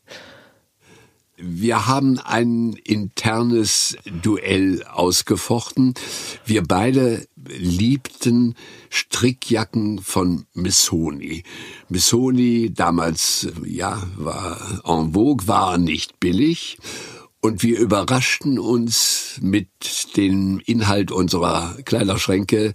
Wir 1.39 1.87
haben 1.87 2.19
ein 2.19 2.73
internes 2.85 3.97
Duell 4.23 4.83
ausgefochten. 4.85 5.93
Wir 6.47 6.63
beide 6.63 7.27
liebten 7.47 8.55
Strickjacken 8.89 9.99
von 9.99 10.47
Missoni. 10.55 11.43
Missoni 11.91 12.73
damals, 12.73 13.49
ja, 13.67 14.03
war 14.17 14.81
en 14.87 15.13
vogue, 15.13 15.47
war 15.47 15.77
nicht 15.77 16.21
billig. 16.21 16.79
Und 17.41 17.63
wir 17.63 17.79
überraschten 17.79 18.59
uns 18.59 19.39
mit 19.43 20.17
dem 20.17 20.61
Inhalt 20.65 21.13
unserer 21.13 21.77
Kleiderschränke 21.85 22.73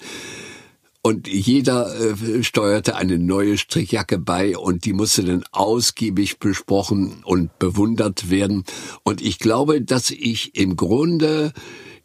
und 1.03 1.27
jeder 1.27 1.93
äh, 1.99 2.43
steuerte 2.43 2.95
eine 2.95 3.17
neue 3.17 3.57
Strickjacke 3.57 4.19
bei 4.19 4.55
und 4.57 4.85
die 4.85 4.93
musste 4.93 5.23
dann 5.23 5.43
ausgiebig 5.51 6.37
besprochen 6.37 7.23
und 7.23 7.57
bewundert 7.57 8.29
werden. 8.29 8.65
Und 9.03 9.21
ich 9.21 9.39
glaube, 9.39 9.81
dass 9.81 10.11
ich 10.11 10.55
im 10.55 10.75
Grunde 10.75 11.53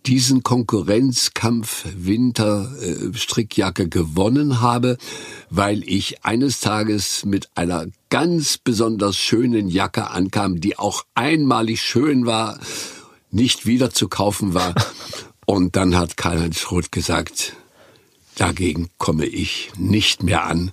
diesen 0.06 0.42
Konkurrenzkampf 0.42 1.84
Winter 1.96 2.72
äh, 2.80 3.12
Strickjacke 3.12 3.88
gewonnen 3.88 4.60
habe, 4.60 4.96
weil 5.50 5.82
ich 5.86 6.24
eines 6.24 6.60
Tages 6.60 7.24
mit 7.24 7.50
einer 7.54 7.86
ganz 8.08 8.56
besonders 8.56 9.16
schönen 9.16 9.68
Jacke 9.68 10.10
ankam, 10.10 10.60
die 10.60 10.78
auch 10.78 11.04
einmalig 11.14 11.82
schön 11.82 12.24
war, 12.24 12.58
nicht 13.30 13.66
wieder 13.66 13.90
zu 13.90 14.08
kaufen 14.08 14.54
war. 14.54 14.74
Und 15.46 15.76
dann 15.76 15.96
hat 15.96 16.16
Karl-Heinz 16.16 16.58
Schroth 16.58 16.90
gesagt, 16.90 17.54
Dagegen 18.36 18.90
komme 18.98 19.24
ich 19.24 19.72
nicht 19.78 20.22
mehr 20.22 20.44
an. 20.44 20.70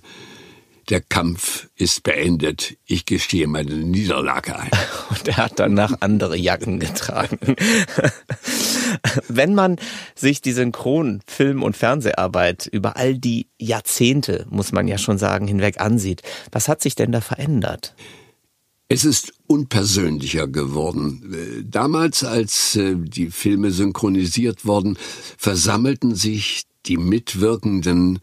Der 0.90 1.00
Kampf 1.00 1.68
ist 1.76 2.02
beendet. 2.02 2.76
Ich 2.84 3.06
gestehe 3.06 3.46
meine 3.46 3.74
Niederlage 3.74 4.58
ein. 4.58 4.70
Und 5.08 5.26
er 5.26 5.38
hat 5.38 5.58
danach 5.58 5.94
andere 6.00 6.36
Jacken 6.36 6.78
getragen. 6.78 7.38
Wenn 9.28 9.54
man 9.54 9.76
sich 10.14 10.42
die 10.42 10.52
Synchron-, 10.52 11.22
Film- 11.26 11.62
und 11.62 11.74
Fernseharbeit 11.74 12.66
über 12.66 12.98
all 12.98 13.16
die 13.16 13.48
Jahrzehnte, 13.58 14.46
muss 14.50 14.72
man 14.72 14.86
ja 14.86 14.98
schon 14.98 15.16
sagen, 15.16 15.48
hinweg 15.48 15.80
ansieht, 15.80 16.20
was 16.52 16.68
hat 16.68 16.82
sich 16.82 16.94
denn 16.94 17.12
da 17.12 17.22
verändert? 17.22 17.94
Es 18.88 19.06
ist 19.06 19.32
unpersönlicher 19.46 20.46
geworden. 20.48 21.64
Damals, 21.66 22.24
als 22.24 22.76
äh, 22.76 22.94
die 22.96 23.30
Filme 23.30 23.70
synchronisiert 23.70 24.66
wurden, 24.66 24.98
versammelten 25.38 26.14
sich 26.14 26.64
die 26.86 26.96
Mitwirkenden 26.96 28.18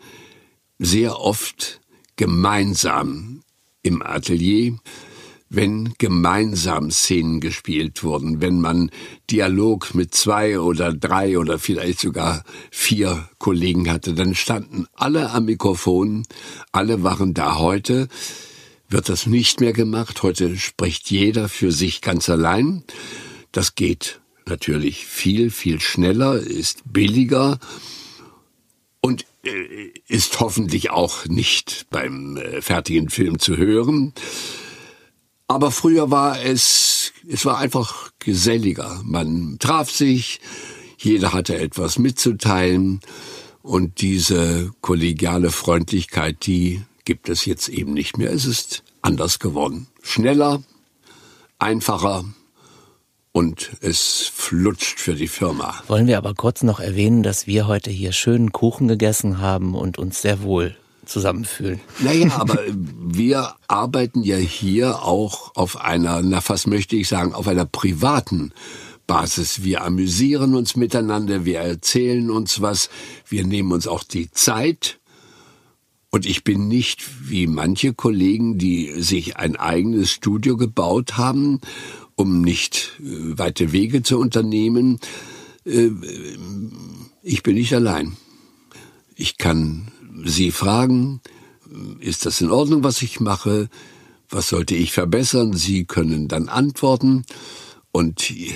sehr 0.80 1.20
oft 1.20 1.82
gemeinsam 2.15 3.41
im 3.84 4.01
Atelier, 4.01 4.77
wenn 5.50 5.94
gemeinsam 5.98 6.91
Szenen 6.91 7.41
gespielt 7.41 8.03
wurden, 8.03 8.39
wenn 8.39 8.62
man 8.62 8.89
Dialog 9.30 9.94
mit 9.94 10.15
zwei 10.15 10.60
oder 10.60 10.94
drei 10.94 11.38
oder 11.38 11.60
vielleicht 11.60 12.00
sogar 12.00 12.46
vier 12.72 13.27
Kollegen 13.38 13.91
hatte, 13.91 14.13
dann 14.13 14.34
standen 14.34 14.86
alle 14.94 15.32
am 15.32 15.46
Mikrofon, 15.46 16.25
alle 16.72 17.03
waren 17.03 17.34
da. 17.34 17.58
Heute, 17.58 18.08
wird 18.88 19.10
das 19.10 19.25
nicht 19.25 19.60
mehr 19.60 19.74
gemacht, 19.74 20.24
heute 20.24 20.58
spricht 20.58 21.12
jeder 21.12 21.50
für 21.50 21.72
sich 21.72 22.01
ganz 22.01 22.30
allein. 22.30 22.84
Das 23.51 23.75
geht 23.75 24.22
natürlich 24.46 25.06
viel, 25.06 25.50
viel 25.50 25.82
schneller, 25.82 26.36
ist 26.36 26.82
billiger 26.86 27.60
und 29.01 29.25
äh, 29.43 29.91
ist 30.08 30.39
hoffentlich 30.39 30.91
auch 30.91 31.25
nicht 31.25 31.88
beim 31.89 32.38
äh, 32.38 32.62
fertigen 32.62 33.10
Film 33.10 33.39
zu 33.39 33.58
hören. 33.58 34.13
Aber 35.48 35.72
früher 35.72 36.12
war 36.12 36.41
es, 36.41 37.12
es 37.27 37.46
war 37.46 37.58
einfach 37.58 38.12
geselliger. 38.20 39.01
Man 39.03 39.58
traf 39.60 39.91
sich, 39.91 40.39
jeder 40.98 41.34
hatte 41.34 41.58
etwas 41.58 42.00
mitzuteilen 42.00 43.01
und 43.62 44.01
diese 44.01 44.72
kollegiale 44.81 45.51
Freundlichkeit, 45.51 46.46
die 46.46 46.84
gibt 47.03 47.27
es 47.27 47.46
jetzt 47.46 47.67
eben 47.70 47.93
nicht 47.93 48.17
mehr. 48.17 48.31
Es 48.31 48.46
ist 48.46 48.84
anders 49.01 49.39
geworden. 49.39 49.88
Schneller, 50.03 50.63
einfacher, 51.60 52.24
und 53.33 53.71
es 53.81 54.31
flutscht 54.33 55.00
für 55.00 55.15
die 55.15 55.27
Firma. 55.27 55.75
Wollen 55.88 56.07
wir 56.07 56.17
aber 56.17 56.33
kurz 56.33 56.63
noch 56.63 56.79
erwähnen, 56.79 57.23
dass 57.23 57.47
wir 57.47 57.67
heute 57.67 57.89
hier 57.89 58.11
schönen 58.11 58.51
Kuchen 58.51 58.88
gegessen 58.88 59.39
haben 59.39 59.75
und 59.75 59.97
uns 59.97 60.21
sehr 60.21 60.43
wohl 60.43 60.75
zusammenfühlen. 61.05 61.79
Naja, 62.00 62.29
aber 62.38 62.59
wir 62.67 63.55
arbeiten 63.67 64.23
ja 64.23 64.38
hier 64.38 65.03
auch 65.03 65.55
auf 65.55 65.79
einer, 65.79 66.21
na 66.21 66.41
fast 66.41 66.67
möchte 66.67 66.95
ich 66.95 67.07
sagen, 67.07 67.33
auf 67.33 67.47
einer 67.47 67.65
privaten 67.65 68.53
Basis. 69.07 69.63
Wir 69.63 69.83
amüsieren 69.83 70.55
uns 70.55 70.75
miteinander, 70.75 71.45
wir 71.45 71.59
erzählen 71.59 72.29
uns 72.29 72.61
was, 72.61 72.89
wir 73.27 73.45
nehmen 73.45 73.71
uns 73.71 73.88
auch 73.88 74.03
die 74.03 74.31
Zeit. 74.31 75.00
Und 76.13 76.25
ich 76.25 76.43
bin 76.43 76.67
nicht 76.67 77.29
wie 77.29 77.47
manche 77.47 77.93
Kollegen, 77.93 78.57
die 78.57 79.01
sich 79.01 79.38
ein 79.38 79.55
eigenes 79.55 80.11
Studio 80.11 80.57
gebaut 80.57 81.17
haben 81.17 81.61
um 82.21 82.41
nicht 82.41 82.91
äh, 82.99 83.37
weite 83.37 83.71
Wege 83.71 84.03
zu 84.03 84.19
unternehmen. 84.19 84.99
Äh, 85.65 85.89
ich 87.23 87.43
bin 87.43 87.55
nicht 87.55 87.73
allein. 87.73 88.15
Ich 89.15 89.37
kann 89.37 89.91
Sie 90.23 90.51
fragen, 90.51 91.21
ist 91.99 92.25
das 92.25 92.41
in 92.41 92.51
Ordnung, 92.51 92.83
was 92.83 93.01
ich 93.01 93.19
mache? 93.19 93.69
Was 94.29 94.49
sollte 94.49 94.75
ich 94.75 94.91
verbessern? 94.91 95.53
Sie 95.53 95.85
können 95.85 96.27
dann 96.27 96.47
antworten 96.47 97.25
und 97.91 98.29
äh, 98.29 98.53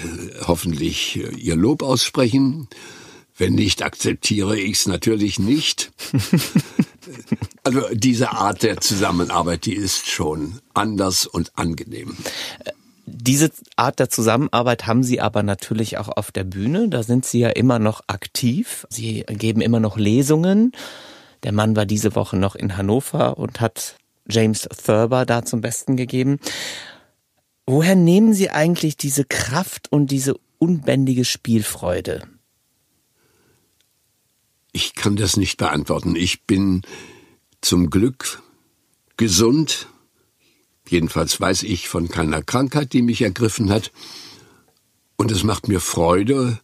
hoffentlich 0.48 1.20
Ihr 1.38 1.56
Lob 1.56 1.82
aussprechen. 1.82 2.68
Wenn 3.38 3.54
nicht, 3.54 3.84
akzeptiere 3.84 4.58
ich 4.58 4.78
es 4.78 4.86
natürlich 4.86 5.40
nicht. 5.40 5.92
also 7.64 7.82
diese 7.94 8.32
Art 8.32 8.64
der 8.64 8.80
Zusammenarbeit, 8.80 9.66
die 9.66 9.76
ist 9.76 10.08
schon 10.08 10.60
anders 10.74 11.26
und 11.26 11.58
angenehm. 11.58 12.16
Diese 13.08 13.52
Art 13.76 14.00
der 14.00 14.10
Zusammenarbeit 14.10 14.88
haben 14.88 15.04
Sie 15.04 15.22
aber 15.22 15.44
natürlich 15.44 15.98
auch 15.98 16.10
auf 16.10 16.32
der 16.32 16.44
Bühne. 16.44 16.90
Da 16.90 17.04
sind 17.04 17.26
Sie 17.26 17.40
ja 17.40 17.50
immer 17.50 17.78
noch 17.78 18.02
aktiv. 18.08 18.88
Sie 18.90 19.24
geben 19.28 19.62
immer 19.62 19.80
noch 19.80 19.98
Lesungen. 19.98 20.72
Der 21.44 21.52
Mann 21.52 21.76
war 21.76 21.86
diese 21.86 22.16
Woche 22.16 22.38
noch 22.38 22.56
in 22.56 22.78
Hannover 22.78 23.38
und 23.38 23.62
hat 23.62 23.98
James 24.28 24.62
Thurber 24.62 25.26
da 25.26 25.46
zum 25.46 25.62
Besten 25.62 25.98
gegeben. 25.98 26.40
Woher 27.68 27.96
nehmen 27.96 28.34
Sie 28.34 28.50
eigentlich 28.50 28.98
diese 28.98 29.26
Kraft 29.26 29.92
und 29.92 30.10
diese 30.10 30.36
unbändige 30.58 31.26
Spielfreude? 31.26 32.28
Ich 34.72 34.96
kann 34.96 35.16
das 35.16 35.38
nicht 35.38 35.58
beantworten. 35.58 36.16
Ich 36.16 36.44
bin 36.44 36.82
zum 37.62 37.90
Glück 37.90 38.42
gesund. 39.18 39.88
Jedenfalls 40.88 41.40
weiß 41.40 41.64
ich 41.64 41.90
von 41.90 42.10
keiner 42.10 42.42
Krankheit, 42.42 42.94
die 42.94 43.02
mich 43.02 43.22
ergriffen 43.22 43.70
hat. 43.70 43.92
Und 45.16 45.32
es 45.32 45.44
macht 45.44 45.68
mir 45.68 45.80
Freude 45.80 46.60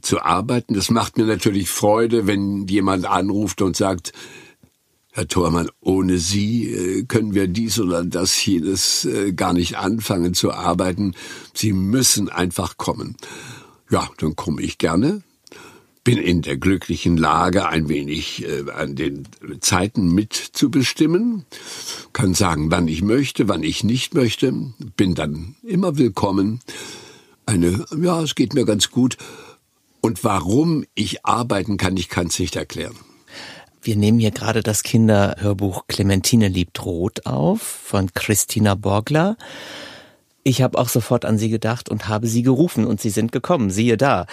zu 0.00 0.20
arbeiten. 0.20 0.74
Es 0.74 0.90
macht 0.90 1.16
mir 1.16 1.26
natürlich 1.26 1.68
Freude, 1.68 2.26
wenn 2.26 2.66
jemand 2.66 3.06
anruft 3.06 3.62
und 3.62 3.76
sagt, 3.76 4.12
Herr 5.12 5.28
Thormann, 5.28 5.70
ohne 5.80 6.18
Sie 6.18 6.68
äh, 6.70 7.04
können 7.04 7.34
wir 7.34 7.46
dies 7.46 7.78
oder 7.78 8.04
das, 8.04 8.44
jenes 8.44 9.04
äh, 9.04 9.32
gar 9.32 9.52
nicht 9.52 9.76
anfangen 9.76 10.34
zu 10.34 10.52
arbeiten. 10.52 11.14
Sie 11.52 11.72
müssen 11.72 12.28
einfach 12.28 12.76
kommen. 12.78 13.16
Ja, 13.90 14.08
dann 14.18 14.34
komme 14.34 14.62
ich 14.62 14.78
gerne 14.78 15.22
bin 16.04 16.18
in 16.18 16.42
der 16.42 16.58
glücklichen 16.58 17.16
Lage, 17.16 17.66
ein 17.66 17.88
wenig 17.88 18.44
äh, 18.44 18.70
an 18.70 18.94
den 18.94 19.26
Zeiten 19.60 20.12
mitzubestimmen, 20.14 21.46
kann 22.12 22.34
sagen, 22.34 22.70
wann 22.70 22.86
ich 22.86 23.02
möchte, 23.02 23.48
wann 23.48 23.62
ich 23.62 23.82
nicht 23.82 24.14
möchte, 24.14 24.52
bin 24.96 25.14
dann 25.14 25.56
immer 25.62 25.96
willkommen. 25.96 26.60
Eine, 27.46 27.86
ja, 28.00 28.22
es 28.22 28.34
geht 28.34 28.52
mir 28.54 28.66
ganz 28.66 28.90
gut. 28.90 29.16
Und 30.02 30.22
warum 30.22 30.84
ich 30.94 31.24
arbeiten 31.24 31.78
kann, 31.78 31.96
ich 31.96 32.10
kann 32.10 32.26
es 32.26 32.38
nicht 32.38 32.56
erklären. 32.56 32.94
Wir 33.80 33.96
nehmen 33.96 34.18
hier 34.18 34.30
gerade 34.30 34.62
das 34.62 34.82
Kinderhörbuch 34.82 35.86
Clementine 35.86 36.48
liebt 36.48 36.84
Rot 36.84 37.26
auf 37.26 37.62
von 37.62 38.12
Christina 38.12 38.74
Borgler. 38.74 39.36
Ich 40.46 40.60
habe 40.60 40.78
auch 40.78 40.90
sofort 40.90 41.24
an 41.24 41.38
Sie 41.38 41.48
gedacht 41.48 41.88
und 41.88 42.06
habe 42.06 42.26
Sie 42.26 42.42
gerufen 42.42 42.84
und 42.84 43.00
Sie 43.00 43.08
sind 43.08 43.32
gekommen, 43.32 43.70
siehe 43.70 43.96
da. 43.96 44.26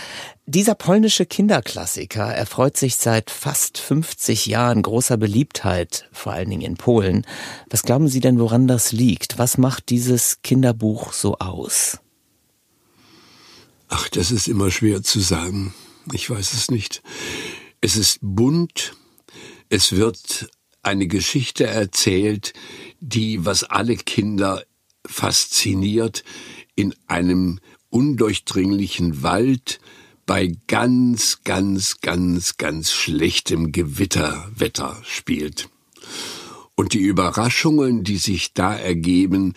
Dieser 0.45 0.75
polnische 0.75 1.25
Kinderklassiker 1.25 2.25
erfreut 2.25 2.75
sich 2.75 2.97
seit 2.97 3.31
fast 3.31 3.77
50 3.77 4.45
Jahren 4.45 4.81
großer 4.81 5.15
Beliebtheit, 5.15 6.09
vor 6.11 6.33
allen 6.33 6.49
Dingen 6.49 6.63
in 6.63 6.75
Polen. 6.75 7.25
Was 7.69 7.83
glauben 7.83 8.09
Sie 8.09 8.19
denn, 8.19 8.39
woran 8.39 8.67
das 8.67 8.91
liegt? 8.91 9.39
Was 9.39 9.57
macht 9.57 9.89
dieses 9.89 10.41
Kinderbuch 10.41 11.13
so 11.13 11.37
aus? 11.37 11.99
Ach, 13.87 14.09
das 14.09 14.31
ist 14.31 14.49
immer 14.49 14.69
schwer 14.69 15.03
zu 15.03 15.21
sagen. 15.21 15.73
Ich 16.11 16.29
weiß 16.29 16.51
es 16.53 16.69
nicht. 16.69 17.01
Es 17.79 17.95
ist 17.95 18.19
bunt, 18.21 18.95
es 19.69 19.93
wird 19.93 20.49
eine 20.83 21.07
Geschichte 21.07 21.67
erzählt, 21.67 22.51
die, 22.99 23.45
was 23.45 23.63
alle 23.63 23.95
Kinder 23.95 24.61
fasziniert 25.05 26.23
in 26.75 26.93
einem 27.07 27.59
undurchdringlichen 27.89 29.23
Wald 29.23 29.79
bei 30.25 30.55
ganz, 30.67 31.39
ganz, 31.43 31.99
ganz, 32.01 32.57
ganz 32.57 32.91
schlechtem 32.91 33.71
Gewitterwetter 33.71 35.01
spielt. 35.03 35.69
Und 36.75 36.93
die 36.93 36.99
Überraschungen, 36.99 38.03
die 38.03 38.17
sich 38.17 38.53
da 38.53 38.75
ergeben, 38.75 39.53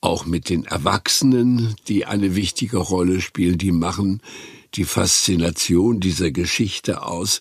auch 0.00 0.24
mit 0.24 0.48
den 0.48 0.64
Erwachsenen, 0.64 1.74
die 1.88 2.06
eine 2.06 2.34
wichtige 2.34 2.78
Rolle 2.78 3.20
spielen, 3.20 3.58
die 3.58 3.72
machen 3.72 4.20
die 4.74 4.84
Faszination 4.84 6.00
dieser 6.00 6.30
Geschichte 6.30 7.02
aus, 7.02 7.40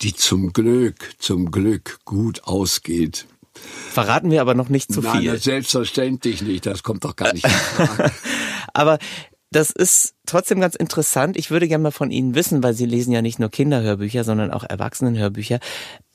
die 0.00 0.14
zum 0.14 0.52
Glück, 0.52 1.14
zum 1.18 1.50
Glück 1.50 2.00
gut 2.04 2.44
ausgeht. 2.44 3.26
Verraten 3.54 4.30
wir 4.30 4.40
aber 4.40 4.54
noch 4.54 4.68
nicht 4.68 4.92
zu 4.92 5.02
viel. 5.02 5.30
Nein, 5.30 5.38
selbstverständlich 5.38 6.42
nicht. 6.42 6.66
Das 6.66 6.82
kommt 6.82 7.04
doch 7.04 7.16
gar 7.16 7.32
nicht 7.32 7.46
aber 8.72 8.98
das 9.50 9.70
ist 9.70 10.14
trotzdem 10.24 10.60
ganz 10.60 10.74
interessant. 10.74 11.36
Ich 11.36 11.50
würde 11.50 11.68
gerne 11.68 11.82
mal 11.82 11.90
von 11.90 12.10
Ihnen 12.10 12.34
wissen, 12.34 12.62
weil 12.62 12.72
Sie 12.72 12.86
lesen 12.86 13.12
ja 13.12 13.20
nicht 13.20 13.38
nur 13.38 13.50
Kinderhörbücher, 13.50 14.24
sondern 14.24 14.50
auch 14.50 14.64
Erwachsenenhörbücher. 14.64 15.60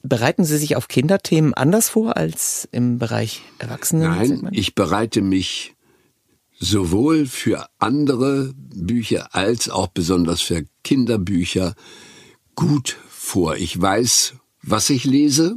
Bereiten 0.02 0.44
Sie 0.44 0.58
sich 0.58 0.76
auf 0.76 0.88
Kinderthemen 0.88 1.54
anders 1.54 1.90
vor 1.90 2.18
als 2.18 2.68
im 2.72 2.98
Bereich 2.98 3.42
Erwachsenen? 3.60 4.10
Nein, 4.10 4.50
ich 4.54 4.74
bereite 4.74 5.22
mich 5.22 5.76
sowohl 6.60 7.28
für 7.28 7.68
andere 7.78 8.54
Bücher 8.56 9.36
als 9.36 9.70
auch 9.70 9.88
besonders 9.88 10.42
für 10.42 10.64
Kinderbücher 10.84 11.76
gut 12.56 12.98
vor. 13.08 13.56
Ich 13.56 13.80
weiß, 13.80 14.34
was 14.64 14.90
ich 14.90 15.04
lese, 15.04 15.56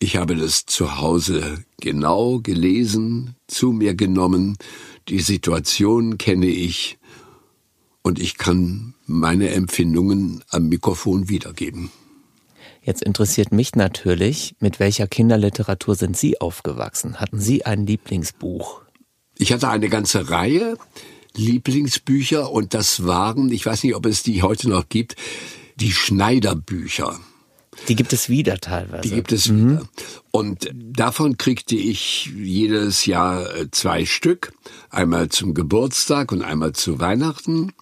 ich 0.00 0.16
habe 0.16 0.34
das 0.34 0.64
zu 0.64 0.98
Hause 0.98 1.62
genau 1.80 2.40
gelesen, 2.40 3.36
zu 3.46 3.70
mir 3.72 3.94
genommen, 3.94 4.56
die 5.08 5.20
Situation 5.20 6.18
kenne 6.18 6.46
ich 6.46 6.98
und 8.02 8.18
ich 8.18 8.38
kann 8.38 8.94
meine 9.06 9.50
Empfindungen 9.50 10.42
am 10.48 10.68
Mikrofon 10.68 11.28
wiedergeben. 11.28 11.90
Jetzt 12.82 13.02
interessiert 13.02 13.52
mich 13.52 13.76
natürlich, 13.76 14.54
mit 14.58 14.80
welcher 14.80 15.06
Kinderliteratur 15.06 15.94
sind 15.94 16.16
Sie 16.16 16.40
aufgewachsen? 16.40 17.20
Hatten 17.20 17.38
Sie 17.38 17.66
ein 17.66 17.86
Lieblingsbuch? 17.86 18.80
Ich 19.36 19.52
hatte 19.52 19.68
eine 19.68 19.90
ganze 19.90 20.30
Reihe 20.30 20.78
Lieblingsbücher 21.36 22.50
und 22.50 22.72
das 22.74 23.04
waren, 23.04 23.52
ich 23.52 23.66
weiß 23.66 23.84
nicht, 23.84 23.94
ob 23.94 24.06
es 24.06 24.22
die 24.22 24.42
heute 24.42 24.68
noch 24.68 24.88
gibt, 24.88 25.14
die 25.76 25.92
Schneiderbücher. 25.92 27.20
Die 27.88 27.94
gibt 27.94 28.12
es 28.12 28.28
wieder 28.28 28.58
teilweise. 28.58 29.02
Die 29.02 29.14
gibt 29.14 29.32
es 29.32 29.48
mhm. 29.48 29.70
wieder. 29.70 29.88
Und 30.30 30.70
davon 30.74 31.38
kriegte 31.38 31.76
ich 31.76 32.30
jedes 32.36 33.06
Jahr 33.06 33.54
äh, 33.54 33.70
zwei 33.70 34.04
Stück. 34.04 34.52
Einmal 34.90 35.28
zum 35.28 35.54
Geburtstag 35.54 36.32
und 36.32 36.42
einmal 36.42 36.72
zu 36.72 36.98
Weihnachten. 36.98 37.72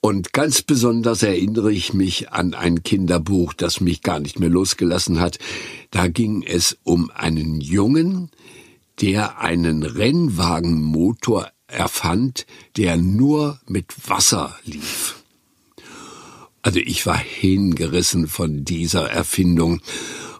Und 0.00 0.32
ganz 0.32 0.62
besonders 0.62 1.22
erinnere 1.22 1.72
ich 1.72 1.94
mich 1.94 2.32
an 2.32 2.54
ein 2.54 2.82
Kinderbuch, 2.82 3.52
das 3.52 3.80
mich 3.80 4.02
gar 4.02 4.18
nicht 4.18 4.40
mehr 4.40 4.48
losgelassen 4.48 5.20
hat. 5.20 5.38
Da 5.90 6.08
ging 6.08 6.42
es 6.42 6.78
um 6.82 7.10
einen 7.10 7.60
Jungen, 7.60 8.30
der 9.00 9.38
einen 9.38 9.84
Rennwagenmotor 9.84 11.52
erfand, 11.68 12.46
der 12.76 12.96
nur 12.96 13.60
mit 13.66 14.08
Wasser 14.08 14.56
lief. 14.64 15.21
Also 16.62 16.78
ich 16.78 17.06
war 17.06 17.18
hingerissen 17.18 18.28
von 18.28 18.64
dieser 18.64 19.10
Erfindung 19.10 19.80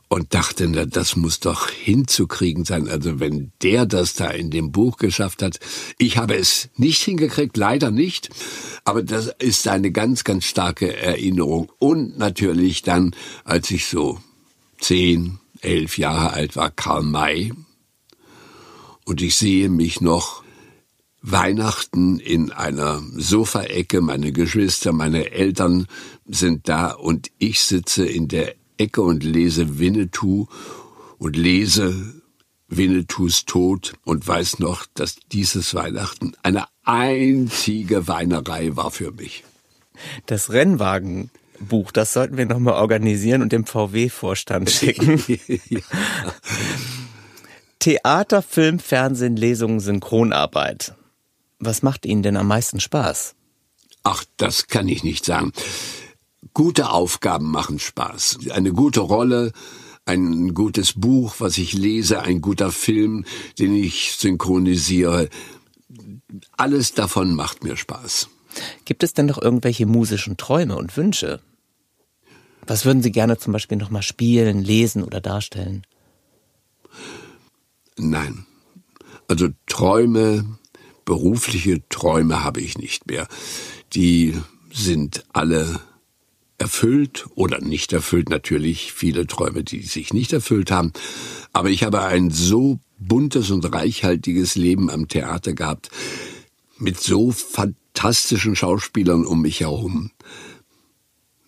und 0.09 0.35
dachte, 0.35 0.69
na, 0.69 0.85
das 0.85 1.17
muss 1.17 1.41
doch 1.41 1.71
hinzukriegen 1.71 2.65
sein. 2.65 2.87
Also 2.87 3.19
wenn 3.19 3.51
der 3.63 3.87
das 3.87 4.15
da 4.15 4.29
in 4.29 4.51
dem 4.51 4.71
Buch 4.71 4.99
geschafft 4.99 5.43
hat, 5.43 5.59
ich 5.99 6.19
habe 6.19 6.37
es 6.37 6.69
nicht 6.77 7.03
hingekriegt, 7.03 7.57
leider 7.57 7.91
nicht, 7.91 8.29
aber 8.85 9.03
das 9.03 9.33
ist 9.39 9.67
eine 9.67 9.91
ganz, 9.91 10.23
ganz 10.23 10.45
starke 10.45 10.95
Erinnerung. 10.97 11.73
Und 11.79 12.19
natürlich 12.19 12.83
dann, 12.83 13.17
als 13.45 13.71
ich 13.71 13.87
so 13.87 14.21
zehn, 14.79 15.39
elf 15.61 15.99
Jahre 15.99 16.35
alt 16.35 16.57
war, 16.57 16.71
Karl 16.71 17.03
May. 17.03 17.53
Und 19.05 19.23
ich 19.23 19.35
sehe 19.35 19.69
mich 19.69 20.01
noch 20.01 20.42
Weihnachten 21.23 22.19
in 22.19 22.51
einer 22.51 23.01
Sofaecke, 23.15 24.01
meine 24.01 24.33
Geschwister, 24.33 24.93
meine 24.93 25.31
Eltern 25.31 25.87
sind 26.27 26.69
da 26.69 26.91
und 26.91 27.31
ich 27.39 27.61
sitze 27.63 28.05
in 28.05 28.27
der 28.27 28.55
Ecke 28.77 29.03
und 29.03 29.23
lese 29.23 29.79
Winnetou 29.79 30.49
und 31.19 31.37
lese 31.37 31.95
Winnetous 32.69 33.45
Tod 33.45 33.93
und 34.05 34.27
weiß 34.27 34.59
noch, 34.59 34.87
dass 34.95 35.17
dieses 35.31 35.75
Weihnachten 35.75 36.33
eine 36.43 36.65
einzige 36.85 38.09
Weinerei 38.09 38.77
war 38.77 38.91
für 38.91 39.13
mich. 39.13 39.45
Das 40.27 40.51
Rennwagenbuch, 40.51 41.93
das 41.93 42.13
sollten 42.13 42.37
wir 42.37 42.47
nochmal 42.47 42.75
organisieren 42.75 43.43
und 43.43 43.53
dem 43.53 43.67
VW-Vorstand 43.67 44.71
schicken. 44.73 45.23
ja. 45.69 45.81
Theater, 47.79 48.43
Film, 48.43 48.79
Fernsehen, 48.79 49.37
Lesungen, 49.37 49.81
Synchronarbeit. 49.81 50.95
Was 51.65 51.83
macht 51.83 52.07
Ihnen 52.07 52.25
denn 52.25 52.37
am 52.37 52.49
meisten 52.49 52.81
Spaß? 52.81 53.37
Ach, 54.03 54.25
das 54.37 54.67
kann 54.67 54.89
ich 54.89 55.05
nicht 55.05 55.25
sagen. 55.25 55.53
Gute 56.55 56.91
Aufgaben 56.91 57.53
machen 57.53 57.79
Spaß. 57.79 58.41
Eine 58.51 58.73
gute 58.73 58.99
Rolle, 58.99 59.53
ein 60.05 60.55
gutes 60.55 60.95
Buch, 60.95 61.37
was 61.39 61.59
ich 61.59 61.73
lese, 61.73 62.21
ein 62.23 62.41
guter 62.41 62.73
Film, 62.73 63.25
den 63.61 63.77
ich 63.77 64.17
synchronisiere. 64.19 65.29
Alles 66.57 66.95
davon 66.95 67.37
macht 67.37 67.63
mir 67.63 67.77
Spaß. 67.77 68.29
Gibt 68.85 69.05
es 69.05 69.15
denn 69.15 69.27
noch 69.27 69.41
irgendwelche 69.41 69.87
musischen 69.87 70.37
Träume 70.37 70.77
und 70.77 70.97
Wünsche? 70.97 71.41
Was 72.67 72.85
würden 72.85 73.05
Sie 73.05 73.13
gerne 73.13 73.39
zum 73.39 73.53
Beispiel 73.53 73.79
nochmal 73.79 74.03
spielen, 74.03 74.65
lesen 74.65 75.05
oder 75.05 75.21
darstellen? 75.21 75.87
Nein. 77.97 78.47
Also 79.29 79.51
Träume, 79.67 80.59
berufliche 81.13 81.87
Träume 81.91 82.43
habe 82.43 82.63
ich 82.63 82.79
nicht 82.79 83.07
mehr. 83.07 83.29
Die 83.93 84.35
sind 84.73 85.27
alle 85.35 85.79
erfüllt 86.57 87.27
oder 87.35 87.61
nicht 87.61 87.93
erfüllt. 87.93 88.31
Natürlich 88.31 88.95
viele 88.95 89.27
Träume, 89.27 89.63
die 89.63 89.83
sich 89.83 90.15
nicht 90.15 90.33
erfüllt 90.33 90.71
haben. 90.71 90.95
Aber 91.53 91.69
ich 91.69 91.85
habe 91.85 92.01
ein 92.01 92.31
so 92.31 92.79
buntes 92.99 93.51
und 93.51 93.71
reichhaltiges 93.71 94.55
Leben 94.55 94.89
am 94.89 95.07
Theater 95.07 95.53
gehabt, 95.53 95.91
mit 96.79 96.99
so 96.99 97.31
fantastischen 97.31 98.57
Schauspielern 98.57 99.27
um 99.27 99.43
mich 99.43 99.61
herum. 99.61 100.13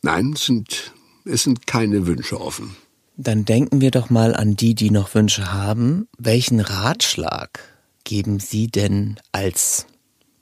Nein, 0.03 0.35
es 0.35 0.45
sind, 0.45 0.93
es 1.25 1.45
sind 1.45 1.67
keine 1.67 2.07
Wünsche 2.07 2.39
offen. 2.39 2.77
Dann 3.17 3.47
denken 3.47 3.81
wir 3.81 3.91
doch 3.91 4.11
mal 4.11 4.35
an 4.35 4.57
die, 4.57 4.75
die 4.75 4.91
noch 4.91 5.15
Wünsche 5.15 5.55
haben. 5.55 6.07
Welchen 6.19 6.61
Ratschlag 6.61 7.74
geben 8.05 8.39
Sie 8.39 8.69
denn 8.69 9.19
als, 9.33 9.87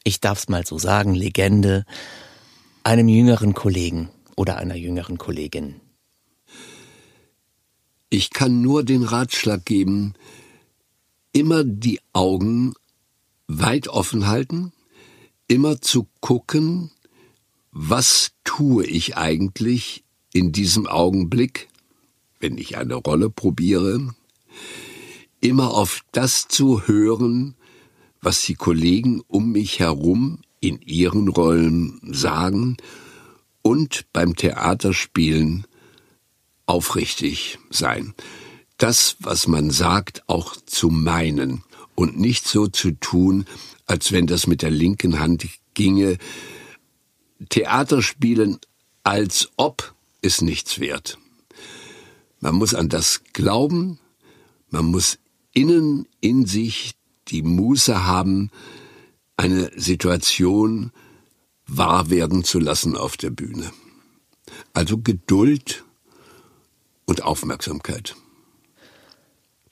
ich 0.05 0.21
darf 0.21 0.41
es 0.41 0.49
mal 0.49 0.67
so 0.67 0.79
sagen, 0.79 1.15
Legende, 1.15 1.87
einem 2.85 3.09
jüngeren 3.09 3.55
Kollegen 3.55 4.11
oder 4.37 4.57
einer 4.57 4.75
jüngeren 4.75 5.19
Kollegin? 5.19 5.81
Ich 8.11 8.31
kann 8.31 8.61
nur 8.61 8.85
den 8.85 9.05
Ratschlag 9.05 9.65
geben, 9.65 10.15
immer 11.33 11.65
die 11.65 12.01
Augen 12.13 12.75
weit 13.47 13.89
offen 13.89 14.27
halten, 14.27 14.73
immer 15.49 15.81
zu 15.81 16.09
gucken, 16.21 16.91
was 17.71 18.33
tue 18.45 18.85
ich 18.85 19.17
eigentlich 19.17 20.05
in 20.33 20.53
diesem 20.53 20.87
Augenblick, 20.87 21.69
wenn 22.39 22.59
ich 22.59 22.77
eine 22.77 22.95
Rolle 22.95 23.31
probiere, 23.31 24.15
immer 25.43 25.75
auf 25.75 26.01
das 26.13 26.49
zu 26.49 26.87
hören, 26.87 27.55
was 28.23 28.41
die 28.43 28.55
Kollegen 28.55 29.21
um 29.27 29.53
mich 29.53 29.81
herum 29.81 30.41
in 30.61 30.81
ihren 30.81 31.29
Rollen 31.29 32.01
sagen 32.13 32.77
und 33.61 34.07
beim 34.13 34.37
Theaterspielen 34.37 35.67
aufrichtig 36.67 37.59
sein. 37.71 38.15
Das, 38.79 39.17
was 39.19 39.49
man 39.49 39.71
sagt, 39.71 40.23
auch 40.29 40.57
zu 40.57 40.89
meinen 40.89 41.65
und 41.95 42.19
nicht 42.19 42.47
so 42.47 42.69
zu 42.69 42.93
tun, 42.93 43.45
als 43.87 44.13
wenn 44.13 44.29
das 44.29 44.47
mit 44.47 44.63
der 44.63 44.71
linken 44.71 45.19
Hand 45.19 45.47
ginge. 45.75 46.19
Theaterspielen 47.49 48.59
als 49.03 49.51
ob 49.57 49.95
ist 50.21 50.43
nichts 50.43 50.79
wert. 50.79 51.19
Man 52.39 52.55
muss 52.55 52.75
an 52.75 52.89
das 52.89 53.23
glauben, 53.33 53.99
man 54.71 54.87
muss 54.87 55.19
innen 55.55 56.07
in 56.21 56.47
sich 56.47 56.93
die 57.29 57.43
Muße 57.43 58.05
haben, 58.05 58.51
eine 59.37 59.71
Situation 59.77 60.93
wahr 61.67 62.11
werden 62.11 62.45
zu 62.45 62.59
lassen 62.59 62.97
auf 62.97 63.17
der 63.17 63.31
Bühne. 63.31 63.73
Also 64.73 64.99
Geduld 64.99 65.85
und 67.07 67.23
Aufmerksamkeit. 67.23 68.15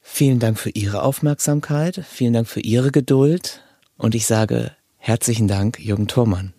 Vielen 0.01 0.39
Dank 0.41 0.59
für 0.59 0.71
Ihre 0.71 1.03
Aufmerksamkeit, 1.03 2.05
vielen 2.09 2.33
Dank 2.33 2.49
für 2.49 2.61
Ihre 2.61 2.91
Geduld 2.91 3.63
und 3.97 4.15
ich 4.15 4.27
sage 4.27 4.75
herzlichen 4.97 5.47
Dank, 5.47 5.79
Jürgen 5.79 6.09
Thurmann. 6.09 6.53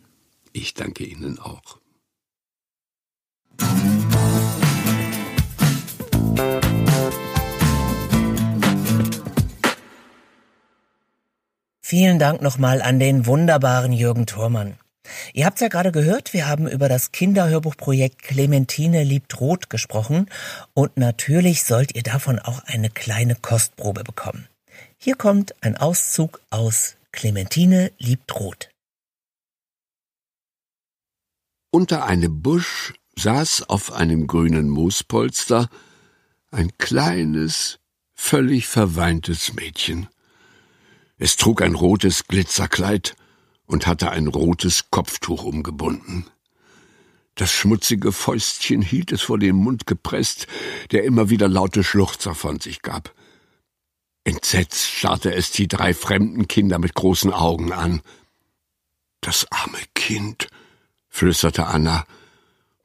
Ich 0.53 0.73
danke 0.73 1.03
Ihnen 1.03 1.38
auch. 1.39 1.79
Vielen 11.91 12.19
Dank 12.19 12.41
nochmal 12.41 12.82
an 12.82 12.99
den 12.99 13.25
wunderbaren 13.25 13.91
Jürgen 13.91 14.25
Thurmann. 14.25 14.77
Ihr 15.34 15.45
habt's 15.45 15.60
ja 15.60 15.67
gerade 15.67 15.91
gehört, 15.91 16.32
wir 16.32 16.47
haben 16.47 16.65
über 16.65 16.88
das 16.88 17.12
Kinderhörbuchprojekt 17.12 18.23
Clementine 18.23 19.04
liebt 19.04 19.41
Rot 19.41 19.69
gesprochen 19.69 20.27
und 20.73 20.95
natürlich 20.95 21.65
sollt 21.65 21.93
ihr 21.93 22.04
davon 22.04 22.39
auch 22.39 22.63
eine 22.63 22.89
kleine 22.89 23.36
Kostprobe 23.36 24.06
bekommen. 24.06 24.47
Hier 24.97 25.15
kommt 25.15 25.54
ein 25.65 25.75
Auszug 25.75 26.39
aus 26.49 26.95
Clementine 27.12 27.91
liebt 27.97 28.39
Rot. 28.39 28.69
Unter 31.71 32.06
einem 32.06 32.41
Busch 32.41 32.93
saß 33.17 33.63
auf 33.63 33.91
einem 33.91 34.27
grünen 34.27 34.69
Moospolster 34.69 35.67
ein 36.51 36.71
kleines, 36.77 37.80
völlig 38.15 38.67
verweintes 38.67 39.51
Mädchen. 39.56 40.08
Es 41.23 41.36
trug 41.36 41.62
ein 41.62 41.75
rotes 41.75 42.23
Glitzerkleid 42.23 43.15
und 43.67 43.86
hatte 43.86 44.10
ein 44.10 44.25
rotes 44.25 44.89
Kopftuch 44.89 45.43
umgebunden. 45.43 46.25
Das 47.36 47.51
schmutzige 47.51 48.12
Fäustchen 48.12 48.81
hielt 48.81 49.12
es 49.12 49.21
vor 49.21 49.38
den 49.38 49.55
Mund 49.55 49.86
gepresst, 49.86 50.47
der 50.89 51.03
immer 51.03 51.29
wieder 51.29 51.47
laute 51.47 51.84
Schluchzer 51.84 52.34
von 52.34 52.60
sich 52.60 52.81
gab. 52.81 53.13
Entsetzt 54.23 54.88
starrte 54.88 55.31
es 55.31 55.51
die 55.51 55.67
drei 55.67 55.93
fremden 55.93 56.47
Kinder 56.47 56.79
mit 56.79 56.95
großen 56.95 57.31
Augen 57.31 57.71
an. 57.71 58.01
Das 59.21 59.45
arme 59.51 59.77
Kind, 59.93 60.47
flüsterte 61.07 61.67
Anna. 61.67 62.03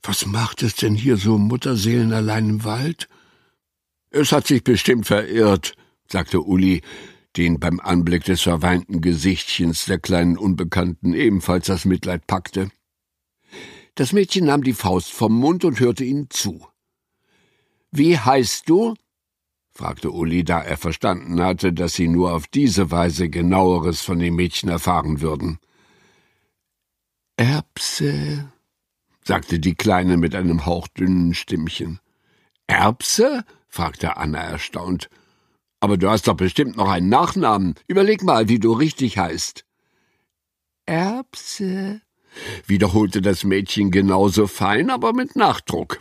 Was 0.02 0.26
macht 0.26 0.62
es 0.62 0.74
denn 0.74 0.94
hier 0.94 1.16
so 1.16 1.38
mutterseelenallein 1.38 2.50
im 2.50 2.64
Wald? 2.64 3.08
Es 4.10 4.30
hat 4.30 4.46
sich 4.46 4.62
bestimmt 4.62 5.06
verirrt, 5.06 5.72
sagte 6.06 6.42
Uli, 6.42 6.82
den 7.36 7.60
beim 7.60 7.80
Anblick 7.80 8.24
des 8.24 8.42
verweinten 8.42 9.00
Gesichtchens 9.00 9.84
der 9.84 9.98
kleinen 9.98 10.38
Unbekannten 10.38 11.14
ebenfalls 11.14 11.66
das 11.66 11.84
Mitleid 11.84 12.26
packte. 12.26 12.70
Das 13.94 14.12
Mädchen 14.12 14.46
nahm 14.46 14.62
die 14.62 14.74
Faust 14.74 15.12
vom 15.12 15.38
Mund 15.38 15.64
und 15.64 15.80
hörte 15.80 16.04
ihnen 16.04 16.28
zu. 16.30 16.66
Wie 17.90 18.18
heißt 18.18 18.68
du? 18.68 18.94
fragte 19.70 20.10
Uli, 20.10 20.42
da 20.42 20.60
er 20.62 20.76
verstanden 20.76 21.40
hatte, 21.42 21.72
dass 21.72 21.94
sie 21.94 22.08
nur 22.08 22.32
auf 22.32 22.46
diese 22.46 22.90
Weise 22.90 23.28
genaueres 23.28 24.00
von 24.00 24.18
dem 24.18 24.36
Mädchen 24.36 24.70
erfahren 24.70 25.20
würden. 25.20 25.58
Erbse, 27.36 28.50
sagte 29.22 29.58
die 29.58 29.74
Kleine 29.74 30.16
mit 30.16 30.34
einem 30.34 30.64
hauchdünnen 30.64 31.34
Stimmchen. 31.34 32.00
Erbse? 32.66 33.44
fragte 33.68 34.16
Anna 34.16 34.40
erstaunt. 34.40 35.10
Aber 35.80 35.96
du 35.96 36.08
hast 36.08 36.26
doch 36.26 36.34
bestimmt 36.34 36.76
noch 36.76 36.88
einen 36.88 37.08
Nachnamen. 37.08 37.74
Überleg 37.86 38.22
mal, 38.22 38.48
wie 38.48 38.58
du 38.58 38.72
richtig 38.72 39.18
heißt. 39.18 39.64
Erbse, 40.86 42.00
wiederholte 42.66 43.20
das 43.20 43.44
Mädchen 43.44 43.90
genauso 43.90 44.46
fein, 44.46 44.90
aber 44.90 45.12
mit 45.12 45.36
Nachdruck. 45.36 46.00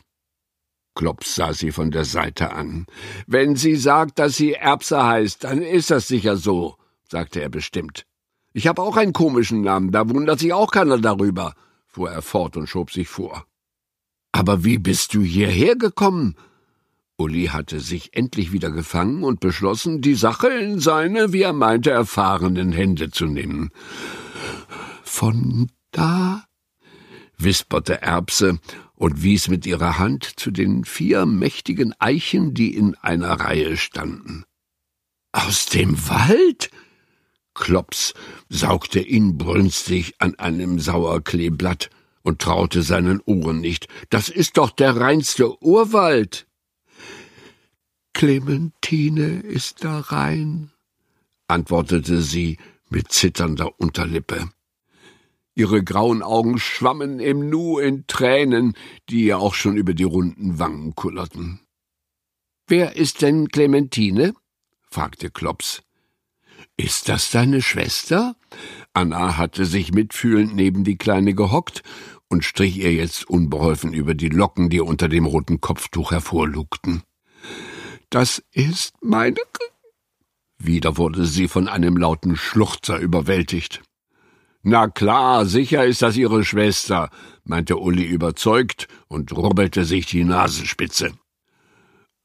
Klops 0.96 1.36
sah 1.36 1.54
sie 1.54 1.72
von 1.72 1.92
der 1.92 2.06
Seite 2.06 2.54
an. 2.54 2.86
Wenn 3.28 3.56
sie 3.56 3.76
sagt, 3.76 4.18
dass 4.20 4.36
sie 4.36 4.54
Erbse 4.54 5.04
heißt, 5.04 5.44
dann 5.44 5.62
ist 5.62 5.92
das 5.92 6.08
sicher 6.08 6.38
so, 6.38 6.78
sagte 7.10 7.42
er 7.42 7.50
bestimmt. 7.50 8.06
Ich 8.54 8.68
habe 8.68 8.82
auch 8.82 8.96
einen 8.96 9.12
komischen 9.12 9.62
Namen, 9.62 9.92
da 9.92 10.10
wundert 10.10 10.40
sich 10.40 10.54
auch 10.54 10.72
keiner 10.72 10.98
darüber, 10.98 11.54
fuhr 11.86 12.12
er 12.12 12.22
fort 12.22 12.56
und 12.56 12.68
schob 12.68 12.92
sich 12.92 13.10
vor. 13.10 13.46
Aber 14.32 14.64
wie 14.64 14.78
bist 14.78 15.14
du 15.14 15.22
hierher 15.22 15.76
gekommen? 15.76 16.36
Uli 17.18 17.48
hatte 17.48 17.80
sich 17.80 18.16
endlich 18.16 18.52
wieder 18.52 18.72
gefangen 18.72 19.24
und 19.24 19.40
beschlossen, 19.40 20.02
die 20.02 20.16
Sache 20.16 20.50
in 20.50 20.80
seine, 20.80 21.32
wie 21.32 21.44
er 21.44 21.54
meinte, 21.54 21.92
erfahrenen 21.92 22.72
Hände 22.72 23.10
zu 23.10 23.26
nehmen. 23.26 23.72
Von 25.04 25.72
da, 25.92 26.46
wisperte 27.38 28.02
Erbse 28.02 28.60
und 28.96 29.24
wies 29.24 29.48
mit 29.48 29.66
ihrer 29.66 29.98
Hand 29.98 30.40
zu 30.40 30.52
den 30.52 30.84
vier 30.84 31.26
mächtigen 31.26 31.94
Eichen, 32.00 32.54
die 32.54 32.76
in 32.76 32.96
einer 32.96 33.32
Reihe 33.40 33.78
standen. 33.78 34.44
Aus 35.32 35.66
dem 35.66 35.98
Wald? 36.10 36.70
Klops 37.54 38.14
saugte 38.50 39.00
inbrünstig 39.00 40.16
an 40.20 40.36
einem 40.36 40.80
Sauerkleeblatt 40.80 41.90
und 42.24 42.42
traute 42.42 42.84
seinen 42.84 43.22
Ohren 43.22 43.62
nicht. 43.62 43.88
Das 44.10 44.28
ist 44.28 44.58
doch 44.58 44.72
der 44.72 44.98
reinste 44.98 45.62
Urwald. 45.64 46.45
Clementine 48.16 49.42
ist 49.42 49.84
da 49.84 50.00
rein, 50.00 50.72
antwortete 51.50 52.22
sie 52.22 52.58
mit 52.90 53.12
zitternder 53.12 53.78
Unterlippe. 53.78 54.52
Ihre 55.54 55.84
grauen 55.84 56.24
Augen 56.24 56.58
schwammen 56.58 57.20
im 57.20 57.50
Nu 57.50 57.78
in 57.78 58.08
Tränen, 58.08 58.78
die 59.10 59.26
ihr 59.26 59.40
auch 59.40 59.54
schon 59.54 59.76
über 59.76 59.94
die 59.94 60.06
runden 60.06 60.60
Wangen 60.60 60.96
kullerten. 60.96 61.60
Wer 62.68 62.96
ist 62.96 63.22
denn 63.22 63.50
Clementine? 63.50 64.34
fragte 64.90 65.30
Klops. 65.30 65.84
Ist 66.78 67.10
das 67.10 67.32
deine 67.32 67.62
Schwester? 67.62 68.38
Anna 68.94 69.36
hatte 69.36 69.66
sich 69.66 69.92
mitfühlend 69.92 70.56
neben 70.56 70.86
die 70.86 70.98
Kleine 70.98 71.34
gehockt 71.34 71.84
und 72.30 72.46
strich 72.46 72.78
ihr 72.78 72.94
jetzt 72.94 73.30
unbeholfen 73.30 73.92
über 73.94 74.14
die 74.14 74.30
Locken, 74.30 74.70
die 74.70 74.80
unter 74.80 75.10
dem 75.10 75.26
roten 75.26 75.60
Kopftuch 75.60 76.12
hervorlugten. 76.12 77.04
Das 78.10 78.44
ist 78.52 78.94
meine. 79.02 79.38
Wieder 80.58 80.98
wurde 80.98 81.26
sie 81.26 81.48
von 81.48 81.68
einem 81.68 81.98
lauten 81.98 82.36
Schluchzer 82.36 82.98
überwältigt. 83.00 83.82
Na 84.64 84.88
klar, 84.88 85.46
sicher 85.46 85.86
ist 85.86 86.02
das 86.02 86.18
Ihre 86.18 86.44
Schwester, 86.44 87.12
meinte 87.44 87.78
Uli 87.78 88.04
überzeugt 88.04 88.88
und 89.08 89.32
rubbelte 89.32 89.86
sich 89.86 90.08
die 90.08 90.24
Nasenspitze. 90.24 91.14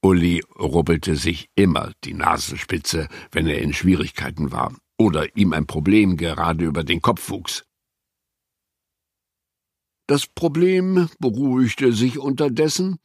Uli 0.02 0.42
rubbelte 0.58 1.16
sich 1.16 1.50
immer 1.54 1.92
die 2.04 2.14
Nasenspitze, 2.14 3.08
wenn 3.30 3.46
er 3.46 3.60
in 3.60 3.74
Schwierigkeiten 3.74 4.52
war 4.52 4.74
oder 4.96 5.36
ihm 5.36 5.52
ein 5.52 5.66
Problem 5.66 6.16
gerade 6.16 6.64
über 6.64 6.82
den 6.82 7.02
Kopf 7.02 7.28
wuchs. 7.28 7.64
Das 10.06 10.26
Problem 10.26 11.08
beruhigte 11.18 11.92
sich 11.92 12.18
unterdessen, 12.18 12.98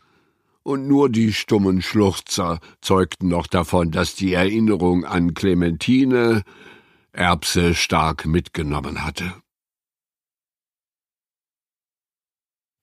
und 0.65 0.87
nur 0.87 1.09
die 1.09 1.31
stummen 1.31 1.81
Schluchzer 1.81 2.59
zeugten 2.81 3.27
noch 3.27 3.45
davon, 3.47 3.91
dass 3.91 4.15
die 4.15 4.33
Erinnerung 4.33 5.05
an 5.05 5.35
Clementine 5.35 6.43
Erbse 7.11 7.75
stark 7.75 8.25
mitgenommen 8.25 9.05
hatte. 9.05 9.33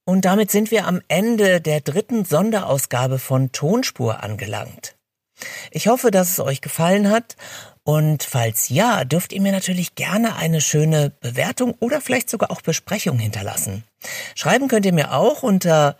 Und 0.04 0.24
damit 0.24 0.50
sind 0.50 0.70
wir 0.70 0.86
am 0.86 1.00
Ende 1.08 1.60
der 1.60 1.80
dritten 1.80 2.24
Sonderausgabe 2.24 3.18
von 3.18 3.52
Tonspur 3.52 4.22
angelangt. 4.22 4.96
Ich 5.70 5.88
hoffe, 5.88 6.10
dass 6.10 6.30
es 6.30 6.40
euch 6.40 6.60
gefallen 6.60 7.10
hat 7.10 7.36
und 7.82 8.22
falls 8.22 8.68
ja, 8.68 9.04
dürft 9.04 9.32
ihr 9.32 9.40
mir 9.40 9.52
natürlich 9.52 9.96
gerne 9.96 10.36
eine 10.36 10.60
schöne 10.60 11.10
Bewertung 11.20 11.74
oder 11.80 12.00
vielleicht 12.00 12.30
sogar 12.30 12.52
auch 12.52 12.62
Besprechung 12.62 13.18
hinterlassen. 13.18 13.82
Schreiben 14.36 14.68
könnt 14.68 14.86
ihr 14.86 14.92
mir 14.92 15.12
auch 15.14 15.42
unter 15.42 15.96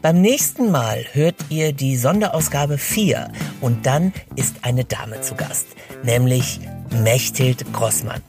Beim 0.00 0.20
nächsten 0.20 0.72
Mal 0.72 1.04
hört 1.12 1.36
ihr 1.48 1.72
die 1.72 1.96
Sonderausgabe 1.96 2.78
4 2.78 3.30
und 3.60 3.86
dann 3.86 4.12
ist 4.34 4.56
eine 4.62 4.84
Dame 4.84 5.20
zu 5.20 5.36
Gast, 5.36 5.68
nämlich 6.02 6.58
Mechthild 7.02 7.72
Grossmann. 7.72 8.20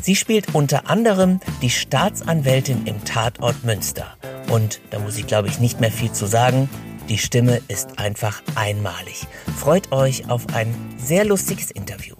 Sie 0.00 0.14
spielt 0.14 0.54
unter 0.54 0.88
anderem 0.88 1.40
die 1.62 1.70
Staatsanwältin 1.70 2.86
im 2.86 3.04
Tatort 3.04 3.64
Münster. 3.64 4.16
Und 4.50 4.80
da 4.90 5.00
muss 5.00 5.18
ich 5.18 5.26
glaube 5.26 5.48
ich 5.48 5.58
nicht 5.58 5.80
mehr 5.80 5.90
viel 5.90 6.12
zu 6.12 6.26
sagen. 6.26 6.70
Die 7.08 7.18
Stimme 7.18 7.60
ist 7.66 7.98
einfach 7.98 8.40
einmalig. 8.54 9.26
Freut 9.58 9.90
euch 9.90 10.30
auf 10.30 10.46
ein 10.54 10.72
sehr 10.96 11.24
lustiges 11.24 11.72
Interview. 11.72 12.14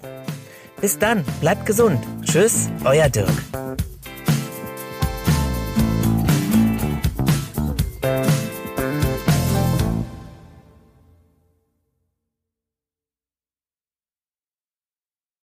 Bis 0.81 0.99
dann, 0.99 1.25
bleibt 1.41 1.67
gesund. 1.67 1.99
Tschüss, 2.25 2.69
euer 2.85 3.09
Dirk. 3.09 3.29